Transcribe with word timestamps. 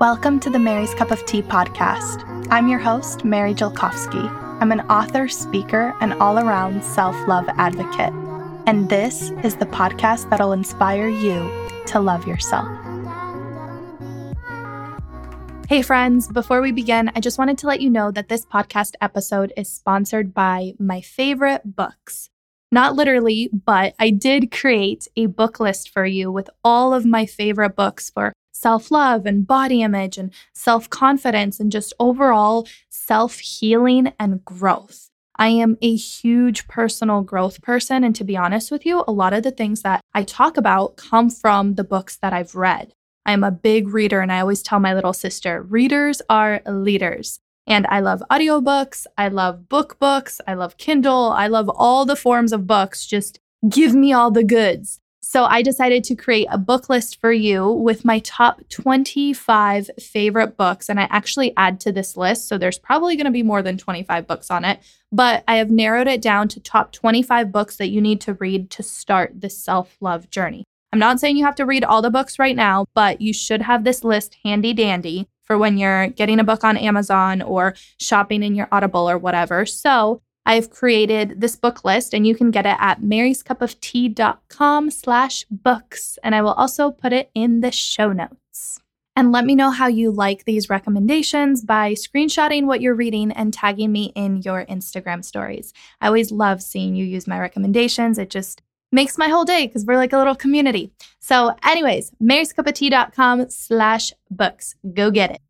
Welcome 0.00 0.40
to 0.40 0.50
the 0.50 0.58
Mary's 0.58 0.92
Cup 0.92 1.12
of 1.12 1.24
Tea 1.24 1.40
podcast. 1.40 2.48
I'm 2.50 2.66
your 2.66 2.80
host, 2.80 3.24
Mary 3.24 3.54
Jelkovsky. 3.54 4.28
I'm 4.60 4.72
an 4.72 4.80
author, 4.90 5.28
speaker, 5.28 5.94
and 6.00 6.14
all 6.14 6.40
around 6.40 6.82
self 6.82 7.14
love 7.28 7.48
advocate. 7.58 8.12
And 8.66 8.88
this 8.88 9.30
is 9.44 9.54
the 9.54 9.66
podcast 9.66 10.28
that'll 10.30 10.50
inspire 10.50 11.06
you 11.06 11.48
to 11.86 12.00
love 12.00 12.26
yourself. 12.26 12.66
Hey, 15.68 15.80
friends, 15.80 16.26
before 16.26 16.60
we 16.60 16.72
begin, 16.72 17.12
I 17.14 17.20
just 17.20 17.38
wanted 17.38 17.56
to 17.58 17.68
let 17.68 17.80
you 17.80 17.88
know 17.88 18.10
that 18.10 18.28
this 18.28 18.44
podcast 18.44 18.94
episode 19.00 19.52
is 19.56 19.70
sponsored 19.70 20.34
by 20.34 20.72
my 20.80 21.02
favorite 21.02 21.76
books. 21.76 22.30
Not 22.72 22.96
literally, 22.96 23.48
but 23.52 23.94
I 24.00 24.10
did 24.10 24.50
create 24.50 25.06
a 25.14 25.26
book 25.26 25.60
list 25.60 25.88
for 25.88 26.04
you 26.04 26.32
with 26.32 26.50
all 26.64 26.92
of 26.92 27.06
my 27.06 27.26
favorite 27.26 27.76
books 27.76 28.10
for 28.10 28.32
self 28.54 28.90
love 28.90 29.26
and 29.26 29.46
body 29.46 29.82
image 29.82 30.16
and 30.16 30.32
self 30.54 30.88
confidence 30.88 31.60
and 31.60 31.70
just 31.70 31.92
overall 32.00 32.66
self 32.88 33.38
healing 33.38 34.12
and 34.18 34.44
growth. 34.44 35.10
I 35.36 35.48
am 35.48 35.76
a 35.82 35.94
huge 35.96 36.68
personal 36.68 37.22
growth 37.22 37.60
person. 37.60 38.04
And 38.04 38.14
to 38.16 38.24
be 38.24 38.36
honest 38.36 38.70
with 38.70 38.86
you, 38.86 39.04
a 39.06 39.12
lot 39.12 39.32
of 39.32 39.42
the 39.42 39.50
things 39.50 39.82
that 39.82 40.00
I 40.14 40.22
talk 40.22 40.56
about 40.56 40.96
come 40.96 41.28
from 41.28 41.74
the 41.74 41.84
books 41.84 42.16
that 42.22 42.32
I've 42.32 42.54
read. 42.54 42.92
I'm 43.26 43.42
a 43.42 43.50
big 43.50 43.88
reader, 43.88 44.20
and 44.20 44.30
I 44.30 44.40
always 44.40 44.62
tell 44.62 44.80
my 44.80 44.94
little 44.94 45.14
sister 45.14 45.62
readers 45.62 46.20
are 46.28 46.60
leaders. 46.66 47.40
And 47.66 47.86
I 47.88 48.00
love 48.00 48.22
audiobooks. 48.30 49.06
I 49.16 49.28
love 49.28 49.68
book 49.68 49.98
books. 49.98 50.40
I 50.46 50.54
love 50.54 50.76
Kindle. 50.76 51.32
I 51.32 51.46
love 51.46 51.70
all 51.70 52.04
the 52.04 52.16
forms 52.16 52.52
of 52.52 52.66
books. 52.66 53.06
Just 53.06 53.40
give 53.66 53.94
me 53.94 54.12
all 54.12 54.30
the 54.30 54.44
goods. 54.44 55.00
So 55.34 55.46
I 55.46 55.62
decided 55.62 56.04
to 56.04 56.14
create 56.14 56.46
a 56.48 56.58
book 56.58 56.88
list 56.88 57.20
for 57.20 57.32
you 57.32 57.68
with 57.68 58.04
my 58.04 58.20
top 58.20 58.60
25 58.68 59.90
favorite 59.98 60.56
books. 60.56 60.88
And 60.88 61.00
I 61.00 61.08
actually 61.10 61.52
add 61.56 61.80
to 61.80 61.90
this 61.90 62.16
list. 62.16 62.46
So 62.46 62.56
there's 62.56 62.78
probably 62.78 63.16
going 63.16 63.24
to 63.24 63.32
be 63.32 63.42
more 63.42 63.60
than 63.60 63.76
25 63.76 64.28
books 64.28 64.48
on 64.48 64.64
it. 64.64 64.78
But 65.10 65.42
I 65.48 65.56
have 65.56 65.72
narrowed 65.72 66.06
it 66.06 66.22
down 66.22 66.46
to 66.50 66.60
top 66.60 66.92
25 66.92 67.50
books 67.50 67.78
that 67.78 67.88
you 67.88 68.00
need 68.00 68.20
to 68.20 68.34
read 68.34 68.70
to 68.70 68.84
start 68.84 69.40
this 69.40 69.58
self 69.58 69.96
love 70.00 70.30
journey. 70.30 70.62
I'm 70.92 71.00
not 71.00 71.18
saying 71.18 71.36
you 71.36 71.44
have 71.46 71.56
to 71.56 71.66
read 71.66 71.82
all 71.82 72.00
the 72.00 72.10
books 72.10 72.38
right 72.38 72.54
now, 72.54 72.86
but 72.94 73.20
you 73.20 73.32
should 73.32 73.62
have 73.62 73.82
this 73.82 74.04
list 74.04 74.36
handy 74.44 74.72
dandy 74.72 75.26
for 75.42 75.58
when 75.58 75.78
you're 75.78 76.10
getting 76.10 76.38
a 76.38 76.44
book 76.44 76.62
on 76.62 76.76
Amazon 76.76 77.42
or 77.42 77.74
shopping 77.98 78.44
in 78.44 78.54
your 78.54 78.68
Audible 78.70 79.10
or 79.10 79.18
whatever. 79.18 79.66
So 79.66 80.22
I've 80.46 80.70
created 80.70 81.40
this 81.40 81.56
book 81.56 81.84
list 81.84 82.12
and 82.12 82.26
you 82.26 82.34
can 82.34 82.50
get 82.50 82.66
it 82.66 82.76
at 82.78 83.00
maryscupoftea.com 83.00 84.90
slash 84.90 85.44
books. 85.50 86.18
And 86.22 86.34
I 86.34 86.42
will 86.42 86.52
also 86.52 86.90
put 86.90 87.12
it 87.12 87.30
in 87.34 87.60
the 87.60 87.72
show 87.72 88.12
notes. 88.12 88.80
And 89.16 89.30
let 89.30 89.44
me 89.44 89.54
know 89.54 89.70
how 89.70 89.86
you 89.86 90.10
like 90.10 90.44
these 90.44 90.68
recommendations 90.68 91.62
by 91.62 91.92
screenshotting 91.92 92.64
what 92.64 92.80
you're 92.80 92.96
reading 92.96 93.30
and 93.30 93.54
tagging 93.54 93.92
me 93.92 94.12
in 94.16 94.42
your 94.42 94.66
Instagram 94.66 95.24
stories. 95.24 95.72
I 96.00 96.08
always 96.08 96.32
love 96.32 96.60
seeing 96.62 96.96
you 96.96 97.04
use 97.04 97.28
my 97.28 97.38
recommendations. 97.38 98.18
It 98.18 98.28
just 98.28 98.60
makes 98.90 99.16
my 99.16 99.28
whole 99.28 99.44
day 99.44 99.66
because 99.66 99.84
we're 99.84 99.96
like 99.96 100.12
a 100.12 100.18
little 100.18 100.34
community. 100.34 100.90
So, 101.20 101.54
anyways, 101.62 102.10
maryscupoftea.com 102.22 103.50
slash 103.50 104.12
books. 104.30 104.74
Go 104.94 105.12
get 105.12 105.30
it. 105.30 105.40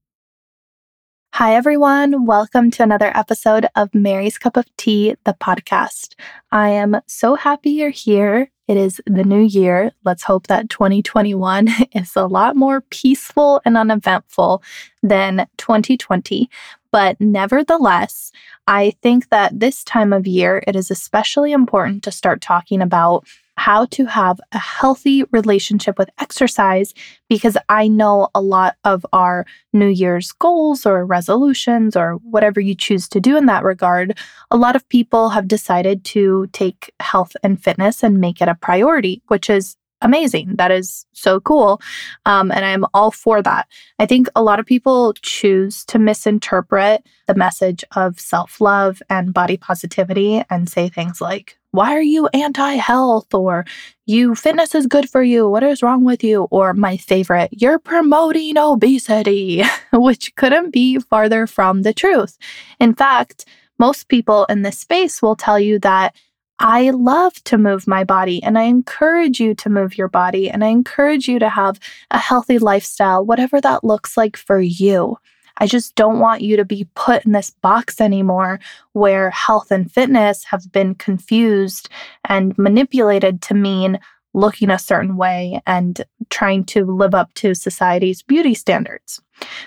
Hi, 1.39 1.57
everyone. 1.57 2.27
Welcome 2.27 2.71
to 2.71 2.85
another 2.85 3.11
episode 3.13 3.67
of 3.75 3.93
Mary's 3.93 4.39
Cup 4.39 4.57
of 4.57 4.67
Tea, 4.77 5.17
the 5.25 5.35
podcast. 5.35 6.15
I 6.53 6.69
am 6.69 7.01
so 7.09 7.35
happy 7.35 7.71
you're 7.71 7.91
here. 7.91 8.53
It 8.69 8.77
is 8.77 9.01
the 9.05 9.25
new 9.25 9.41
year. 9.41 9.91
Let's 10.05 10.23
hope 10.23 10.47
that 10.47 10.71
2021 10.71 11.71
is 11.93 12.15
a 12.15 12.27
lot 12.29 12.55
more 12.55 12.83
peaceful 12.83 13.61
and 13.65 13.77
uneventful 13.77 14.63
than 15.03 15.49
2020. 15.57 16.49
But 16.93 17.21
nevertheless, 17.21 18.31
I 18.69 18.93
think 19.03 19.31
that 19.31 19.59
this 19.59 19.83
time 19.83 20.13
of 20.13 20.29
year, 20.29 20.63
it 20.69 20.77
is 20.77 20.89
especially 20.89 21.51
important 21.51 22.05
to 22.05 22.13
start 22.13 22.43
talking 22.43 22.81
about 22.81 23.27
how 23.57 23.87
to 23.87 24.05
have 24.07 24.41
a 24.53 24.59
healthy 24.59 25.25
relationship 25.31 25.99
with 25.99 26.11
exercise 26.19 26.93
because 27.29 27.57
I 27.69 27.89
know 27.89 28.29
a 28.35 28.41
lot 28.41 28.77
of 28.85 29.07
our 29.13 29.47
New 29.73 29.89
Year's 29.89 30.33
goals 30.33 30.85
or 30.85 31.07
resolutions 31.07 31.97
or 31.97 32.15
whatever 32.17 32.61
you 32.61 32.75
choose 32.75 33.09
to 33.11 33.21
do 33.21 33.37
in 33.37 33.47
that 33.47 33.65
regard, 33.65 34.19
a 34.51 34.57
lot 34.57 34.77
of 34.77 34.89
people 34.89 35.31
have 35.31 35.49
decided 35.49 36.05
to 36.07 36.49
take 36.53 36.93
health 37.01 37.37
and 37.43 37.63
fitness 37.63 38.03
and 38.03 38.21
make 38.21 38.41
it 38.41 38.49
a 38.49 38.55
priority, 38.55 39.23
which 39.29 39.49
is 39.49 39.77
amazing. 40.05 40.57
That 40.57 40.71
is 40.71 41.07
so 41.13 41.41
cool. 41.41 41.81
Um, 42.27 42.53
and 42.53 42.65
I'm 42.65 42.85
all 42.95 43.11
for 43.11 43.43
that. 43.43 43.67
I 43.99 44.07
think 44.07 44.29
a 44.37 44.43
lot 44.43 44.61
of 44.61 44.67
people 44.67 45.15
choose 45.15 45.85
to 45.87 45.99
misinterpret 45.99 47.07
the 47.27 47.35
message 47.35 47.85
of 47.97 48.21
self 48.21 48.61
love 48.61 49.03
and 49.09 49.35
body 49.35 49.57
positivity 49.57 50.45
and 50.51 50.69
say 50.69 50.89
things 50.89 51.21
like, 51.21 51.59
why 51.75 51.97
are 51.97 52.03
you 52.03 52.29
anti 52.29 52.75
health? 52.75 53.35
Or 53.35 53.65
you 54.07 54.37
fitness 54.37 54.77
is 54.77 54.87
good 54.87 55.11
for 55.11 55.23
you. 55.23 55.49
What 55.49 55.65
is 55.65 55.83
wrong 55.83 56.05
with 56.05 56.23
you? 56.23 56.47
Or 56.53 56.73
my 56.73 56.97
favorite, 56.97 57.51
you're 57.51 57.81
promoting 57.81 58.57
obesity, 58.57 59.65
which 59.93 60.35
couldn't 60.37 60.71
be 60.71 61.01
farther 61.01 61.49
from 61.49 61.83
the 61.83 61.93
truth. 61.93 62.39
In 62.79 62.95
fact, 62.95 63.47
most 63.79 64.09
people 64.09 64.45
in 64.45 64.63
this 64.63 64.79
space 64.79 65.21
will 65.21 65.35
tell 65.35 65.59
you 65.59 65.81
that 65.81 66.15
I 66.61 66.91
love 66.91 67.35
to 67.45 67.59
move 67.59 67.89
my 67.89 68.05
body 68.05 68.41
and 68.41 68.57
I 68.57 68.63
encourage 68.63 69.41
you 69.41 69.57
to 69.57 69.69
move 69.69 69.99
your 69.99 70.07
body 70.07 70.49
and 70.49 70.63
I 70.63 70.69
encourage 70.69 71.27
you 71.27 71.41
to 71.41 71.49
have 71.49 71.81
a 72.13 72.19
healthy 72.19 72.59
lifestyle, 72.59 73.27
whatever 73.27 73.61
that 73.61 73.83
looks 73.83 74.17
like 74.17 74.37
for 74.37 74.61
you. 74.61 75.19
I 75.59 75.67
just 75.67 75.95
don't 75.95 76.19
want 76.19 76.43
you 76.43 76.57
to 76.57 76.65
be 76.65 76.89
put 76.95 77.25
in 77.25 77.33
this 77.33 77.51
box 77.51 78.01
anymore 78.01 78.61
where 78.93 79.31
health 79.31 79.71
and 79.71 79.91
fitness 79.91 80.45
have 80.45 80.71
been 80.73 80.95
confused 80.95 81.89
and 82.25 82.57
manipulated 82.59 83.41
to 83.43 83.55
mean 83.55 83.99
looking 84.35 84.69
a 84.69 84.79
certain 84.79 85.17
way 85.17 85.63
and 85.67 86.05
trying 86.29 86.65
to 86.65 86.85
live 86.85 87.15
up 87.15 87.33
to 87.35 87.55
society's 87.55 88.23
beauty 88.23 88.53
standards. 88.55 89.23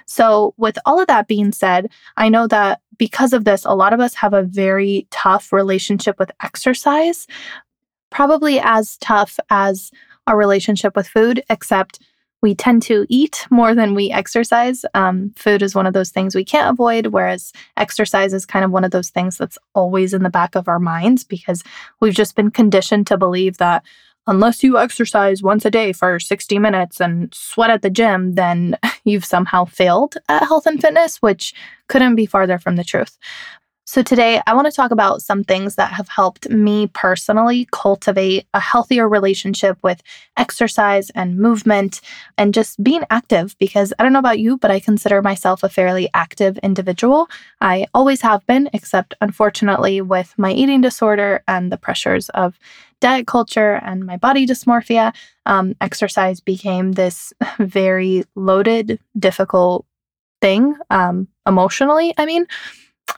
So, 0.06 0.54
with 0.58 0.78
all 0.86 1.00
of 1.00 1.08
that 1.08 1.28
being 1.28 1.52
said, 1.52 1.90
I 2.18 2.30
know 2.30 2.48
that 2.48 2.82
because 2.98 3.34
of 3.34 3.46
this, 3.46 3.66
a 3.66 3.76
lot 3.76 3.94
of 3.94 4.00
us 4.00 4.14
have 4.16 4.34
a 4.34 4.44
very 4.44 5.08
tough 5.10 5.54
relationship 5.54 6.20
with 6.20 6.32
exercise, 6.44 7.28
probably 8.10 8.60
as 8.60 8.98
tough 8.98 9.40
as 9.50 9.92
our 10.26 10.38
relationship 10.38 10.96
with 10.96 11.08
food, 11.08 11.44
except 11.50 12.00
we 12.42 12.54
tend 12.54 12.84
to 12.84 13.06
eat 13.10 13.48
more 13.50 13.74
than 13.74 13.96
we 13.96 14.12
exercise. 14.12 14.86
Um, 14.94 15.34
food 15.36 15.62
is 15.62 15.76
one 15.76 15.88
of 15.88 15.94
those 15.94 16.12
things 16.12 16.36
we 16.36 16.46
can't 16.46 16.70
avoid, 16.70 17.08
whereas 17.08 17.52
exercise 17.78 18.34
is 18.34 18.46
kind 18.46 18.64
of 18.64 18.72
one 18.72 18.84
of 18.84 18.92
those 18.92 19.10
things 19.10 19.38
that's 19.38 19.58
always 19.74 20.14
in 20.14 20.24
the 20.24 20.30
back 20.30 20.56
of 20.56 20.68
our 20.68 20.80
minds 20.80 21.24
because 21.24 21.64
we've 22.00 22.14
just 22.14 22.36
been 22.36 22.52
conditioned 22.52 23.08
to 23.08 23.18
believe 23.18 23.58
that 23.58 23.84
unless 24.28 24.62
you 24.62 24.78
exercise 24.78 25.42
once 25.42 25.66
a 25.66 25.72
day 25.72 25.94
for 25.94 26.20
60 26.20 26.60
minutes 26.60 27.00
and 27.00 27.34
sweat 27.34 27.70
at 27.70 27.82
the 27.82 27.90
gym, 27.90 28.34
then 28.34 28.78
you've 29.04 29.26
somehow 29.26 29.66
failed 29.66 30.16
at 30.30 30.44
health 30.44 30.68
and 30.68 30.82
fitness, 30.82 31.18
which 31.22 31.54
couldn't 31.88 32.16
be 32.16 32.26
farther 32.26 32.60
from 32.60 32.76
the 32.76 32.84
truth. 32.84 33.18
So, 33.90 34.02
today 34.02 34.42
I 34.46 34.54
want 34.54 34.66
to 34.66 34.72
talk 34.74 34.92
about 34.92 35.22
some 35.22 35.46
things 35.46 35.76
that 35.76 35.94
have 35.94 36.10
helped 36.10 36.50
me 36.50 36.88
personally 36.88 37.70
cultivate 37.72 38.46
a 38.54 38.60
healthier 38.60 39.08
relationship 39.08 39.78
with 39.82 40.04
exercise 40.36 41.10
and 41.12 41.38
movement 41.38 42.02
and 42.38 42.54
just 42.54 42.84
being 42.84 43.06
active. 43.10 43.56
Because 43.60 43.94
I 43.98 44.04
don't 44.04 44.12
know 44.12 44.20
about 44.20 44.40
you, 44.40 44.58
but 44.58 44.72
I 44.72 44.82
consider 44.82 45.22
myself 45.22 45.64
a 45.64 45.70
fairly 45.70 46.10
active 46.14 46.58
individual. 46.58 47.30
I 47.62 47.88
always 47.94 48.20
have 48.24 48.46
been, 48.46 48.70
except 48.74 49.14
unfortunately, 49.22 50.02
with 50.02 50.34
my 50.38 50.52
eating 50.52 50.82
disorder 50.82 51.42
and 51.48 51.72
the 51.72 51.78
pressures 51.78 52.28
of 52.30 52.60
diet 53.00 53.26
culture 53.26 53.76
and 53.86 54.06
my 54.06 54.18
body 54.18 54.46
dysmorphia, 54.46 55.16
um, 55.46 55.76
exercise 55.80 56.42
became 56.42 56.92
this 56.92 57.32
very 57.58 58.26
loaded, 58.36 59.00
difficult 59.18 59.86
thing 60.42 60.76
um, 60.90 61.30
emotionally. 61.48 62.14
I 62.18 62.26
mean, 62.26 62.48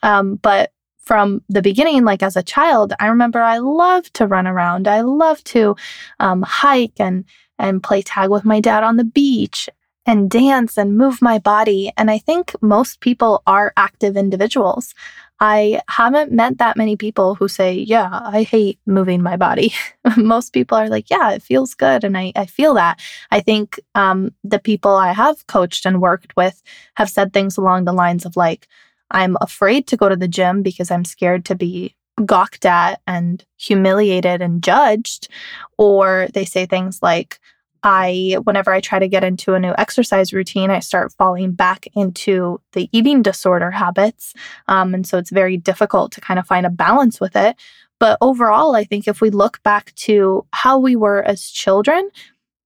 um, 0.04 0.36
but 0.36 0.72
from 1.00 1.42
the 1.50 1.62
beginning, 1.62 2.04
like 2.06 2.22
as 2.22 2.36
a 2.36 2.44
child, 2.44 2.94
I 3.00 3.08
remember 3.08 3.42
I 3.42 3.58
loved 3.58 4.14
to 4.16 4.28
run 4.28 4.46
around. 4.46 4.88
I 4.88 5.02
loved 5.02 5.46
to 5.48 5.76
um, 6.20 6.44
hike 6.44 7.00
and 7.00 7.26
and 7.58 7.84
play 7.84 8.02
tag 8.02 8.30
with 8.30 8.46
my 8.46 8.60
dad 8.62 8.84
on 8.84 8.96
the 8.96 9.04
beach 9.04 9.70
and 10.06 10.30
dance 10.30 10.78
and 10.78 10.98
move 10.98 11.22
my 11.22 11.38
body. 11.38 11.92
And 11.98 12.10
I 12.10 12.18
think 12.18 12.56
most 12.62 13.00
people 13.00 13.44
are 13.46 13.74
active 13.76 14.16
individuals. 14.16 14.96
I 15.40 15.82
haven't 15.88 16.32
met 16.32 16.58
that 16.58 16.78
many 16.78 16.96
people 16.96 17.36
who 17.36 17.48
say, 17.48 17.74
Yeah, 17.74 18.10
I 18.12 18.44
hate 18.44 18.80
moving 18.86 19.22
my 19.22 19.38
body. 19.38 19.74
most 20.18 20.52
people 20.52 20.78
are 20.78 20.90
like, 20.90 21.10
Yeah, 21.10 21.32
it 21.32 21.44
feels 21.44 21.74
good. 21.74 22.04
And 22.04 22.18
I, 22.18 22.32
I 22.36 22.46
feel 22.46 22.74
that. 22.74 23.00
I 23.32 23.40
think 23.40 23.80
um, 23.96 24.34
the 24.44 24.60
people 24.60 24.96
I 24.96 25.14
have 25.14 25.48
coached 25.48 25.86
and 25.86 26.02
worked 26.02 26.36
with 26.36 26.62
have 26.96 27.10
said 27.10 27.32
things 27.32 27.58
along 27.58 27.86
the 27.86 27.94
lines 27.94 28.26
of 28.26 28.36
like, 28.36 28.68
I'm 29.12 29.38
afraid 29.42 29.88
to 29.88 29.98
go 29.98 30.10
to 30.10 30.16
the 30.16 30.28
gym 30.28 30.62
because 30.62 30.92
I'm 30.92 31.06
scared 31.06 31.46
to 31.46 31.56
be 31.56 31.96
gawked 32.26 32.66
at 32.66 33.02
and 33.08 33.44
humiliated 33.58 34.42
and 34.42 34.64
judged. 34.64 35.30
Or 35.78 36.28
they 36.34 36.46
say 36.46 36.66
things 36.66 37.02
like, 37.02 37.40
I, 37.82 38.38
whenever 38.44 38.74
I 38.74 38.82
try 38.82 39.00
to 39.00 39.08
get 39.08 39.24
into 39.24 39.54
a 39.54 39.60
new 39.60 39.74
exercise 39.78 40.34
routine, 40.34 40.70
I 40.70 40.80
start 40.80 41.14
falling 41.14 41.54
back 41.54 41.88
into 41.96 42.60
the 42.74 42.90
eating 42.92 43.22
disorder 43.22 43.72
habits. 43.72 44.34
Um, 44.68 44.94
and 44.94 45.08
so 45.08 45.18
it's 45.18 45.30
very 45.32 45.56
difficult 45.56 46.12
to 46.14 46.22
kind 46.22 46.40
of 46.40 46.46
find 46.46 46.66
a 46.66 46.70
balance 46.70 47.22
with 47.22 47.36
it. 47.36 47.56
But 48.00 48.18
overall, 48.22 48.76
I 48.76 48.84
think 48.84 49.08
if 49.08 49.22
we 49.22 49.30
look 49.30 49.64
back 49.64 49.94
to 49.96 50.46
how 50.52 50.78
we 50.78 50.96
were 50.96 51.24
as 51.24 51.50
children, 51.50 52.10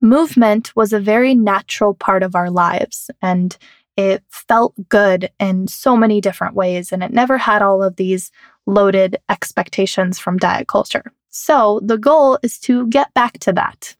movement 0.01 0.75
was 0.75 0.93
a 0.93 0.99
very 0.99 1.33
natural 1.33 1.93
part 1.93 2.23
of 2.23 2.35
our 2.35 2.49
lives. 2.49 3.09
And 3.21 3.55
it 3.97 4.23
felt 4.29 4.73
good 4.89 5.29
in 5.39 5.67
so 5.67 5.95
many 5.95 6.21
different 6.21 6.55
ways. 6.55 6.91
And 6.91 7.03
it 7.03 7.11
never 7.11 7.37
had 7.37 7.61
all 7.61 7.83
of 7.83 7.95
these 7.95 8.31
loaded 8.65 9.17
expectations 9.29 10.19
from 10.19 10.37
diet 10.37 10.67
culture. 10.67 11.11
So 11.29 11.79
the 11.83 11.97
goal 11.97 12.39
is 12.43 12.59
to 12.59 12.87
get 12.87 13.13
back 13.13 13.39
to 13.39 13.53
that. 13.53 13.95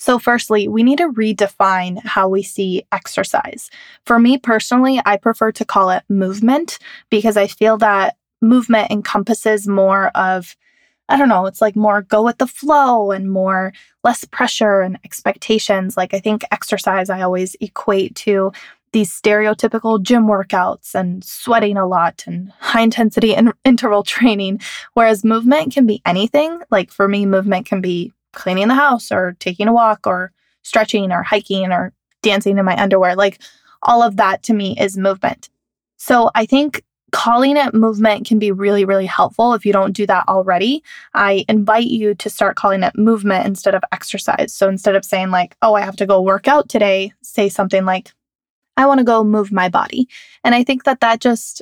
So, 0.00 0.18
firstly, 0.18 0.68
we 0.68 0.84
need 0.84 0.98
to 0.98 1.10
redefine 1.10 2.04
how 2.04 2.28
we 2.28 2.42
see 2.42 2.84
exercise. 2.92 3.68
For 4.06 4.18
me 4.18 4.38
personally, 4.38 5.00
I 5.04 5.16
prefer 5.16 5.50
to 5.52 5.64
call 5.64 5.90
it 5.90 6.04
movement 6.08 6.78
because 7.10 7.36
I 7.36 7.48
feel 7.48 7.76
that 7.78 8.16
movement 8.40 8.92
encompasses 8.92 9.66
more 9.66 10.08
of, 10.14 10.56
I 11.08 11.16
don't 11.16 11.28
know, 11.28 11.46
it's 11.46 11.60
like 11.60 11.74
more 11.74 12.02
go 12.02 12.22
with 12.22 12.38
the 12.38 12.46
flow 12.46 13.10
and 13.10 13.28
more 13.28 13.72
less 14.04 14.24
pressure 14.24 14.82
and 14.82 14.98
expectations. 15.04 15.96
Like, 15.96 16.14
I 16.14 16.20
think 16.20 16.44
exercise 16.52 17.10
I 17.10 17.22
always 17.22 17.56
equate 17.60 18.14
to 18.16 18.52
these 18.92 19.10
stereotypical 19.10 20.02
gym 20.02 20.24
workouts 20.24 20.94
and 20.94 21.24
sweating 21.24 21.76
a 21.76 21.86
lot 21.86 22.24
and 22.26 22.52
high 22.58 22.82
intensity 22.82 23.34
in- 23.34 23.52
interval 23.64 24.02
training. 24.04 24.60
Whereas 24.94 25.24
movement 25.24 25.72
can 25.72 25.86
be 25.86 26.02
anything. 26.06 26.60
Like 26.70 26.90
for 26.90 27.08
me, 27.08 27.26
movement 27.26 27.66
can 27.66 27.80
be 27.80 28.12
cleaning 28.32 28.68
the 28.68 28.74
house 28.74 29.10
or 29.10 29.36
taking 29.40 29.68
a 29.68 29.72
walk 29.72 30.06
or 30.06 30.32
stretching 30.62 31.12
or 31.12 31.22
hiking 31.22 31.72
or 31.72 31.92
dancing 32.22 32.58
in 32.58 32.64
my 32.64 32.80
underwear. 32.80 33.16
Like 33.16 33.40
all 33.82 34.02
of 34.02 34.16
that 34.16 34.42
to 34.44 34.54
me 34.54 34.76
is 34.78 34.96
movement. 34.96 35.48
So 35.96 36.30
I 36.34 36.46
think 36.46 36.82
calling 37.10 37.56
it 37.56 37.74
movement 37.74 38.26
can 38.26 38.38
be 38.38 38.52
really, 38.52 38.84
really 38.84 39.06
helpful 39.06 39.54
if 39.54 39.64
you 39.64 39.72
don't 39.72 39.92
do 39.92 40.06
that 40.06 40.28
already. 40.28 40.82
I 41.14 41.44
invite 41.48 41.86
you 41.86 42.14
to 42.16 42.30
start 42.30 42.56
calling 42.56 42.82
it 42.82 42.96
movement 42.96 43.46
instead 43.46 43.74
of 43.74 43.82
exercise. 43.92 44.52
So 44.52 44.68
instead 44.68 44.94
of 44.94 45.04
saying, 45.04 45.30
like, 45.30 45.56
oh, 45.62 45.74
I 45.74 45.82
have 45.82 45.96
to 45.96 46.06
go 46.06 46.20
work 46.20 46.48
out 46.48 46.68
today, 46.68 47.12
say 47.22 47.48
something 47.48 47.84
like, 47.84 48.12
I 48.78 48.86
want 48.86 48.98
to 48.98 49.04
go 49.04 49.24
move 49.24 49.52
my 49.52 49.68
body. 49.68 50.08
And 50.44 50.54
I 50.54 50.64
think 50.64 50.84
that 50.84 51.00
that 51.00 51.20
just, 51.20 51.60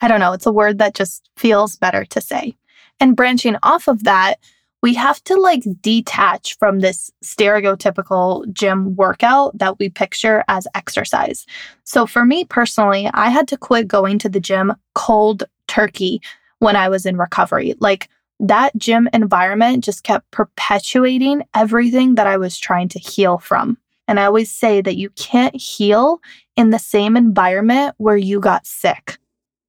I 0.00 0.06
don't 0.06 0.20
know, 0.20 0.32
it's 0.32 0.46
a 0.46 0.52
word 0.52 0.78
that 0.78 0.94
just 0.94 1.28
feels 1.36 1.74
better 1.76 2.04
to 2.04 2.20
say. 2.20 2.54
And 3.00 3.16
branching 3.16 3.56
off 3.62 3.88
of 3.88 4.04
that, 4.04 4.36
we 4.82 4.94
have 4.94 5.24
to 5.24 5.34
like 5.34 5.64
detach 5.80 6.56
from 6.58 6.80
this 6.80 7.10
stereotypical 7.24 8.50
gym 8.52 8.94
workout 8.94 9.56
that 9.58 9.78
we 9.78 9.88
picture 9.88 10.44
as 10.46 10.68
exercise. 10.74 11.46
So 11.84 12.06
for 12.06 12.24
me 12.24 12.44
personally, 12.44 13.10
I 13.14 13.30
had 13.30 13.48
to 13.48 13.56
quit 13.56 13.88
going 13.88 14.18
to 14.20 14.28
the 14.28 14.38
gym 14.38 14.74
cold 14.94 15.44
turkey 15.66 16.20
when 16.58 16.76
I 16.76 16.88
was 16.88 17.06
in 17.06 17.16
recovery. 17.16 17.74
Like 17.80 18.08
that 18.40 18.76
gym 18.76 19.08
environment 19.12 19.84
just 19.84 20.04
kept 20.04 20.30
perpetuating 20.30 21.42
everything 21.54 22.14
that 22.16 22.26
I 22.26 22.36
was 22.36 22.58
trying 22.58 22.88
to 22.90 22.98
heal 22.98 23.38
from. 23.38 23.78
And 24.06 24.18
I 24.18 24.24
always 24.24 24.50
say 24.50 24.80
that 24.80 24.96
you 24.96 25.10
can't 25.10 25.54
heal 25.54 26.20
in 26.58 26.70
the 26.70 26.78
same 26.78 27.16
environment 27.16 27.94
where 27.98 28.16
you 28.16 28.40
got 28.40 28.66
sick. 28.66 29.16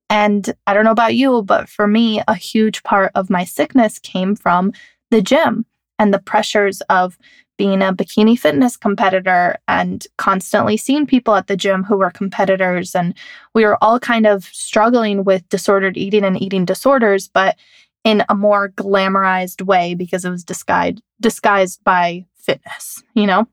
And 0.10 0.52
I 0.66 0.74
don't 0.74 0.86
know 0.86 0.92
about 0.92 1.14
you, 1.14 1.44
but 1.44 1.70
for 1.70 1.88
me, 1.88 2.22
a 2.28 2.34
huge 2.34 2.82
part 2.82 3.12
of 3.14 3.30
my 3.30 3.46
sickness 3.46 4.00
came 4.00 4.36
from 4.36 4.74
the 5.12 5.22
gym 5.22 5.68
and 6.00 6.12
the 6.12 6.20
pressures 6.20 6.82
of 6.90 7.20
being 7.60 7.84
a 7.84 7.94
bikini 7.94 8.40
fitness 8.40 8.76
competitor 8.76 9.58
and 9.68 10.08
constantly 10.18 10.78
seeing 10.78 11.06
people 11.06 11.36
at 11.36 11.46
the 11.46 11.58
gym 11.58 11.84
who 11.84 11.98
were 11.98 12.10
competitors. 12.10 12.96
And 12.96 13.14
we 13.54 13.66
were 13.66 13.78
all 13.84 14.00
kind 14.00 14.26
of 14.26 14.46
struggling 14.46 15.24
with 15.24 15.48
disordered 15.50 15.96
eating 15.96 16.24
and 16.24 16.42
eating 16.42 16.66
disorders, 16.66 17.28
but 17.28 17.56
in 18.04 18.24
a 18.30 18.36
more 18.36 18.70
glamorized 18.70 19.62
way 19.62 19.94
because 19.94 20.26
it 20.26 20.32
was 20.32 20.44
disguised 20.44 21.04
disguised 21.22 21.84
by 21.84 22.26
fitness, 22.34 23.04
you 23.14 23.28
know? 23.28 23.48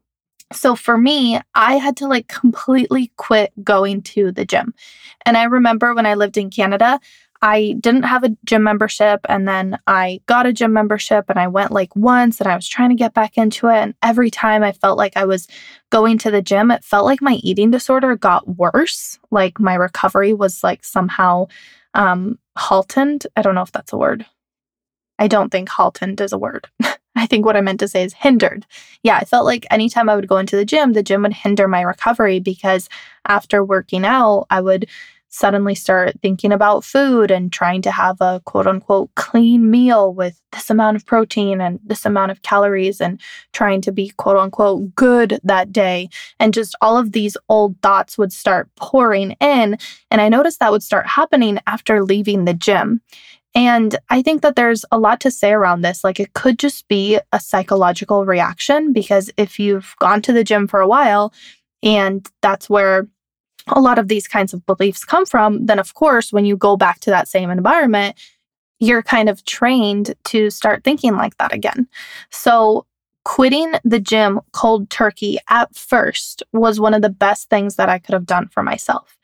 So 0.53 0.77
for 0.77 0.97
me, 0.97 1.41
I 1.55 1.77
had 1.77 1.97
to 1.99 2.07
like 2.07 2.29
completely 2.29 3.13
quit 3.17 3.53
going 3.65 4.03
to 4.03 4.31
the 4.31 4.45
gym. 4.45 4.75
And 5.25 5.37
I 5.37 5.45
remember 5.45 5.95
when 5.95 6.07
I 6.07 6.15
lived 6.15 6.37
in 6.37 6.51
Canada, 6.51 7.01
I 7.43 7.77
didn't 7.81 8.05
have 8.05 8.25
a 8.25 8.37
gym 8.45 8.63
membership 8.63 9.21
and 9.29 9.47
then 9.47 9.79
I 9.87 10.21
got 10.27 10.47
a 10.47 10.53
gym 10.53 10.73
membership 10.73 11.27
and 11.29 11.39
I 11.39 11.49
went 11.49 11.71
like 11.71 11.95
once 11.95 12.41
and 12.41 12.49
I 12.49 12.57
was 12.57 12.69
trying 12.69 12.91
to 12.91 12.97
get 12.97 13.13
back 13.13 13.37
into 13.37 13.69
it 13.69 13.77
and 13.77 13.95
every 14.03 14.31
time 14.31 14.63
I 14.63 14.73
felt 14.73 14.97
like 14.97 15.17
I 15.17 15.27
was 15.27 15.47
going 15.91 16.19
to 16.19 16.31
the 16.31 16.41
gym 16.41 16.71
it 16.71 16.85
felt 16.85 17.05
like 17.05 17.21
my 17.21 17.35
eating 17.43 17.71
disorder 17.71 18.17
got 18.17 18.57
worse. 18.57 19.19
Like 19.31 19.61
my 19.61 19.75
recovery 19.75 20.33
was 20.33 20.65
like 20.65 20.85
somehow 20.85 21.49
um 21.95 22.39
halted. 22.57 23.27
I 23.37 23.43
don't 23.43 23.55
know 23.55 23.63
if 23.63 23.73
that's 23.73 23.93
a 23.93 23.99
word. 23.99 24.25
I 25.19 25.29
don't 25.29 25.51
think 25.51 25.69
halted 25.69 26.21
is 26.21 26.33
a 26.33 26.39
word 26.39 26.69
I 27.17 27.27
think 27.27 27.45
what 27.45 27.57
I 27.57 27.61
meant 27.63 27.81
to 27.81 27.89
say 27.89 28.05
is 28.05 28.13
hindered. 28.13 28.67
Yeah, 29.03 29.17
I 29.17 29.25
felt 29.25 29.47
like 29.47 29.67
anytime 29.71 30.09
I 30.09 30.17
would 30.17 30.29
go 30.29 30.37
into 30.37 30.57
the 30.57 30.65
gym, 30.65 30.93
the 30.93 31.03
gym 31.03 31.23
would 31.23 31.33
hinder 31.33 31.67
my 31.67 31.81
recovery 31.81 32.41
because 32.41 32.89
after 33.27 33.65
working 33.65 34.05
out, 34.05 34.47
I 34.51 34.61
would 34.61 34.87
suddenly 35.29 35.75
start 35.75 36.15
thinking 36.23 36.51
about 36.53 36.85
food 36.85 37.31
and 37.31 37.53
trying 37.53 37.83
to 37.83 37.91
have 37.91 38.17
a 38.21 38.41
quote 38.47 38.67
unquote 38.67 39.15
clean 39.17 39.71
meal 39.71 40.15
with 40.15 40.41
this 40.53 40.71
amount 40.71 40.97
of 40.97 41.05
protein 41.05 41.61
and 41.61 41.79
this 41.85 42.07
amount 42.07 42.31
of 42.31 42.41
calories 42.43 43.01
and 43.01 43.21
trying 43.53 43.83
to 43.83 43.93
be 43.93 44.09
quote 44.17 44.39
unquote 44.39 44.95
good 44.95 45.39
that 45.45 45.73
day. 45.73 46.09
And 46.41 46.55
just 46.55 46.75
all 46.81 46.97
of 46.97 47.13
these 47.13 47.37
old 47.49 47.81
thoughts 47.83 48.17
would 48.17 48.33
start 48.33 48.69
pouring 48.77 49.33
in. 49.33 49.77
And 50.11 50.21
I 50.21 50.29
noticed 50.29 50.61
that 50.61 50.73
would 50.73 50.83
start 50.83 51.07
happening 51.07 51.59
after 51.67 52.03
leaving 52.03 52.45
the 52.45 52.55
gym. 52.55 53.03
And 53.57 53.97
I 54.11 54.21
think 54.21 54.43
that 54.43 54.55
there's 54.55 54.85
a 54.93 54.99
lot 54.99 55.19
to 55.21 55.31
say 55.31 55.51
around 55.51 55.81
this. 55.81 56.05
Like, 56.05 56.21
it 56.21 56.35
could 56.35 56.59
just 56.59 56.87
be 56.89 57.19
a 57.33 57.41
psychological 57.41 58.27
reaction 58.27 58.93
because 58.93 59.31
if 59.39 59.59
you've 59.59 59.95
gone 59.99 60.21
to 60.23 60.33
the 60.33 60.45
gym 60.45 60.69
for 60.69 60.81
a 60.81 60.87
while 60.87 61.33
and 61.83 62.29
that's 62.43 62.69
where 62.69 63.09
a 63.69 63.81
lot 63.81 63.99
of 63.99 64.09
these 64.09 64.29
kinds 64.29 64.53
of 64.53 64.65
beliefs 64.67 65.07
come 65.07 65.25
from, 65.25 65.65
then 65.65 65.79
of 65.79 65.95
course, 65.95 66.35
when 66.35 66.45
you 66.45 66.55
go 66.55 66.77
back 66.77 67.01
to 67.01 67.11
that 67.11 67.29
same 67.29 67.49
environment, 67.49 68.15
you're 68.79 69.03
kind 69.03 69.31
of 69.31 69.43
trained 69.47 70.15
to 70.25 70.51
start 70.51 70.85
thinking 70.85 71.17
like 71.17 71.39
that 71.39 71.55
again. 71.55 71.89
So, 72.31 72.85
quitting 73.25 73.73
the 73.85 73.99
gym 73.99 74.39
cold 74.53 74.89
turkey 74.91 75.39
at 75.49 75.75
first 75.75 76.43
was 76.53 76.79
one 76.79 76.95
of 76.95 77.03
the 77.03 77.09
best 77.09 77.49
things 77.49 77.77
that 77.77 77.89
I 77.89 77.99
could 77.99 78.13
have 78.13 78.27
done 78.27 78.49
for 78.49 78.63
myself. 78.63 79.17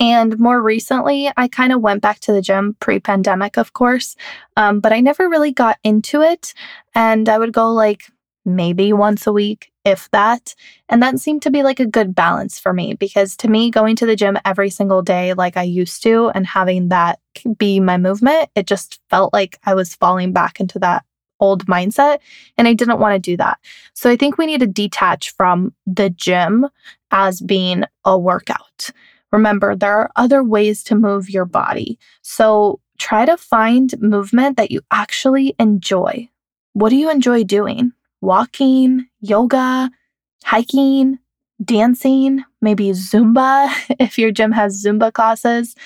And 0.00 0.38
more 0.38 0.60
recently, 0.60 1.30
I 1.36 1.48
kind 1.48 1.72
of 1.72 1.80
went 1.80 2.02
back 2.02 2.20
to 2.20 2.32
the 2.32 2.42
gym 2.42 2.76
pre 2.80 2.98
pandemic, 2.98 3.56
of 3.56 3.72
course, 3.72 4.16
um, 4.56 4.80
but 4.80 4.92
I 4.92 5.00
never 5.00 5.28
really 5.28 5.52
got 5.52 5.78
into 5.84 6.20
it. 6.20 6.52
And 6.94 7.28
I 7.28 7.38
would 7.38 7.52
go 7.52 7.72
like 7.72 8.02
maybe 8.44 8.92
once 8.92 9.26
a 9.26 9.32
week, 9.32 9.70
if 9.84 10.10
that. 10.10 10.54
And 10.88 11.02
that 11.02 11.18
seemed 11.18 11.42
to 11.42 11.50
be 11.50 11.62
like 11.62 11.80
a 11.80 11.86
good 11.86 12.14
balance 12.14 12.58
for 12.58 12.72
me 12.72 12.94
because 12.94 13.36
to 13.38 13.48
me, 13.48 13.70
going 13.70 13.96
to 13.96 14.06
the 14.06 14.16
gym 14.16 14.38
every 14.44 14.70
single 14.70 15.02
day, 15.02 15.34
like 15.34 15.56
I 15.56 15.62
used 15.62 16.02
to, 16.02 16.30
and 16.34 16.46
having 16.46 16.88
that 16.88 17.20
be 17.56 17.80
my 17.80 17.96
movement, 17.96 18.50
it 18.54 18.66
just 18.66 19.00
felt 19.10 19.32
like 19.32 19.58
I 19.64 19.74
was 19.74 19.94
falling 19.94 20.32
back 20.32 20.60
into 20.60 20.78
that 20.80 21.04
old 21.40 21.66
mindset. 21.66 22.18
And 22.56 22.66
I 22.66 22.74
didn't 22.74 23.00
want 23.00 23.14
to 23.14 23.18
do 23.30 23.36
that. 23.36 23.58
So 23.92 24.10
I 24.10 24.16
think 24.16 24.38
we 24.38 24.46
need 24.46 24.60
to 24.60 24.66
detach 24.66 25.34
from 25.34 25.74
the 25.86 26.10
gym 26.10 26.66
as 27.10 27.40
being 27.40 27.84
a 28.04 28.18
workout. 28.18 28.90
Remember, 29.34 29.76
there 29.76 29.98
are 29.98 30.10
other 30.16 30.42
ways 30.42 30.82
to 30.84 30.94
move 30.94 31.28
your 31.28 31.44
body. 31.44 31.98
So 32.22 32.80
try 32.98 33.26
to 33.26 33.36
find 33.36 34.00
movement 34.00 34.56
that 34.56 34.70
you 34.70 34.80
actually 34.90 35.54
enjoy. 35.58 36.30
What 36.72 36.88
do 36.88 36.96
you 36.96 37.10
enjoy 37.10 37.44
doing? 37.44 37.92
walking, 38.24 39.06
yoga, 39.20 39.90
hiking, 40.44 41.18
dancing, 41.62 42.42
maybe 42.60 42.90
Zumba 42.90 43.70
if 44.00 44.18
your 44.18 44.32
gym 44.32 44.50
has 44.50 44.82
Zumba 44.82 45.12
classes. 45.12 45.76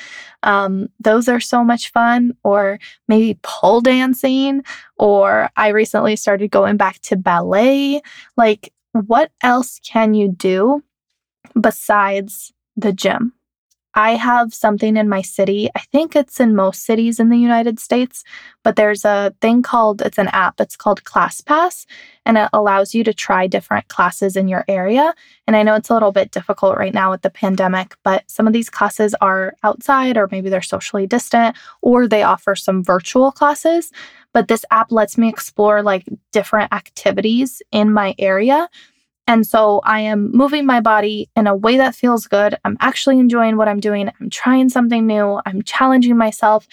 Um, 0.44 0.88
those 1.00 1.28
are 1.28 1.40
so 1.40 1.64
much 1.64 1.90
fun. 1.90 2.32
Or 2.44 2.78
maybe 3.08 3.38
pole 3.42 3.80
dancing. 3.80 4.62
Or 4.96 5.50
I 5.56 5.68
recently 5.68 6.16
started 6.16 6.50
going 6.50 6.76
back 6.76 7.00
to 7.00 7.16
ballet. 7.16 8.00
Like, 8.36 8.72
what 8.92 9.32
else 9.42 9.80
can 9.84 10.14
you 10.14 10.28
do 10.28 10.82
besides 11.60 12.52
the 12.76 12.92
gym? 12.92 13.32
I 13.98 14.12
have 14.12 14.54
something 14.54 14.96
in 14.96 15.08
my 15.08 15.22
city. 15.22 15.68
I 15.74 15.80
think 15.80 16.14
it's 16.14 16.38
in 16.38 16.54
most 16.54 16.84
cities 16.84 17.18
in 17.18 17.30
the 17.30 17.36
United 17.36 17.80
States, 17.80 18.22
but 18.62 18.76
there's 18.76 19.04
a 19.04 19.34
thing 19.40 19.60
called, 19.60 20.02
it's 20.02 20.18
an 20.18 20.28
app, 20.28 20.60
it's 20.60 20.76
called 20.76 21.02
ClassPass, 21.02 21.84
and 22.24 22.38
it 22.38 22.48
allows 22.52 22.94
you 22.94 23.02
to 23.02 23.12
try 23.12 23.48
different 23.48 23.88
classes 23.88 24.36
in 24.36 24.46
your 24.46 24.64
area. 24.68 25.12
And 25.48 25.56
I 25.56 25.64
know 25.64 25.74
it's 25.74 25.90
a 25.90 25.94
little 25.94 26.12
bit 26.12 26.30
difficult 26.30 26.78
right 26.78 26.94
now 26.94 27.10
with 27.10 27.22
the 27.22 27.30
pandemic, 27.30 27.96
but 28.04 28.22
some 28.30 28.46
of 28.46 28.52
these 28.52 28.70
classes 28.70 29.16
are 29.20 29.54
outside, 29.64 30.16
or 30.16 30.28
maybe 30.30 30.48
they're 30.48 30.62
socially 30.62 31.08
distant, 31.08 31.56
or 31.82 32.06
they 32.06 32.22
offer 32.22 32.54
some 32.54 32.84
virtual 32.84 33.32
classes. 33.32 33.90
But 34.32 34.46
this 34.46 34.64
app 34.70 34.92
lets 34.92 35.18
me 35.18 35.28
explore 35.28 35.82
like 35.82 36.04
different 36.30 36.72
activities 36.72 37.62
in 37.72 37.92
my 37.92 38.14
area 38.20 38.68
And 39.28 39.46
so 39.46 39.80
I 39.84 40.00
am 40.00 40.32
moving 40.32 40.64
my 40.64 40.80
body 40.80 41.28
in 41.36 41.46
a 41.46 41.54
way 41.54 41.76
that 41.76 41.94
feels 41.94 42.26
good. 42.26 42.56
I'm 42.64 42.78
actually 42.80 43.18
enjoying 43.18 43.58
what 43.58 43.68
I'm 43.68 43.78
doing. 43.78 44.10
I'm 44.18 44.30
trying 44.30 44.70
something 44.70 45.06
new. 45.06 45.40
I'm 45.44 45.62
challenging 45.62 46.16
myself. 46.16 46.66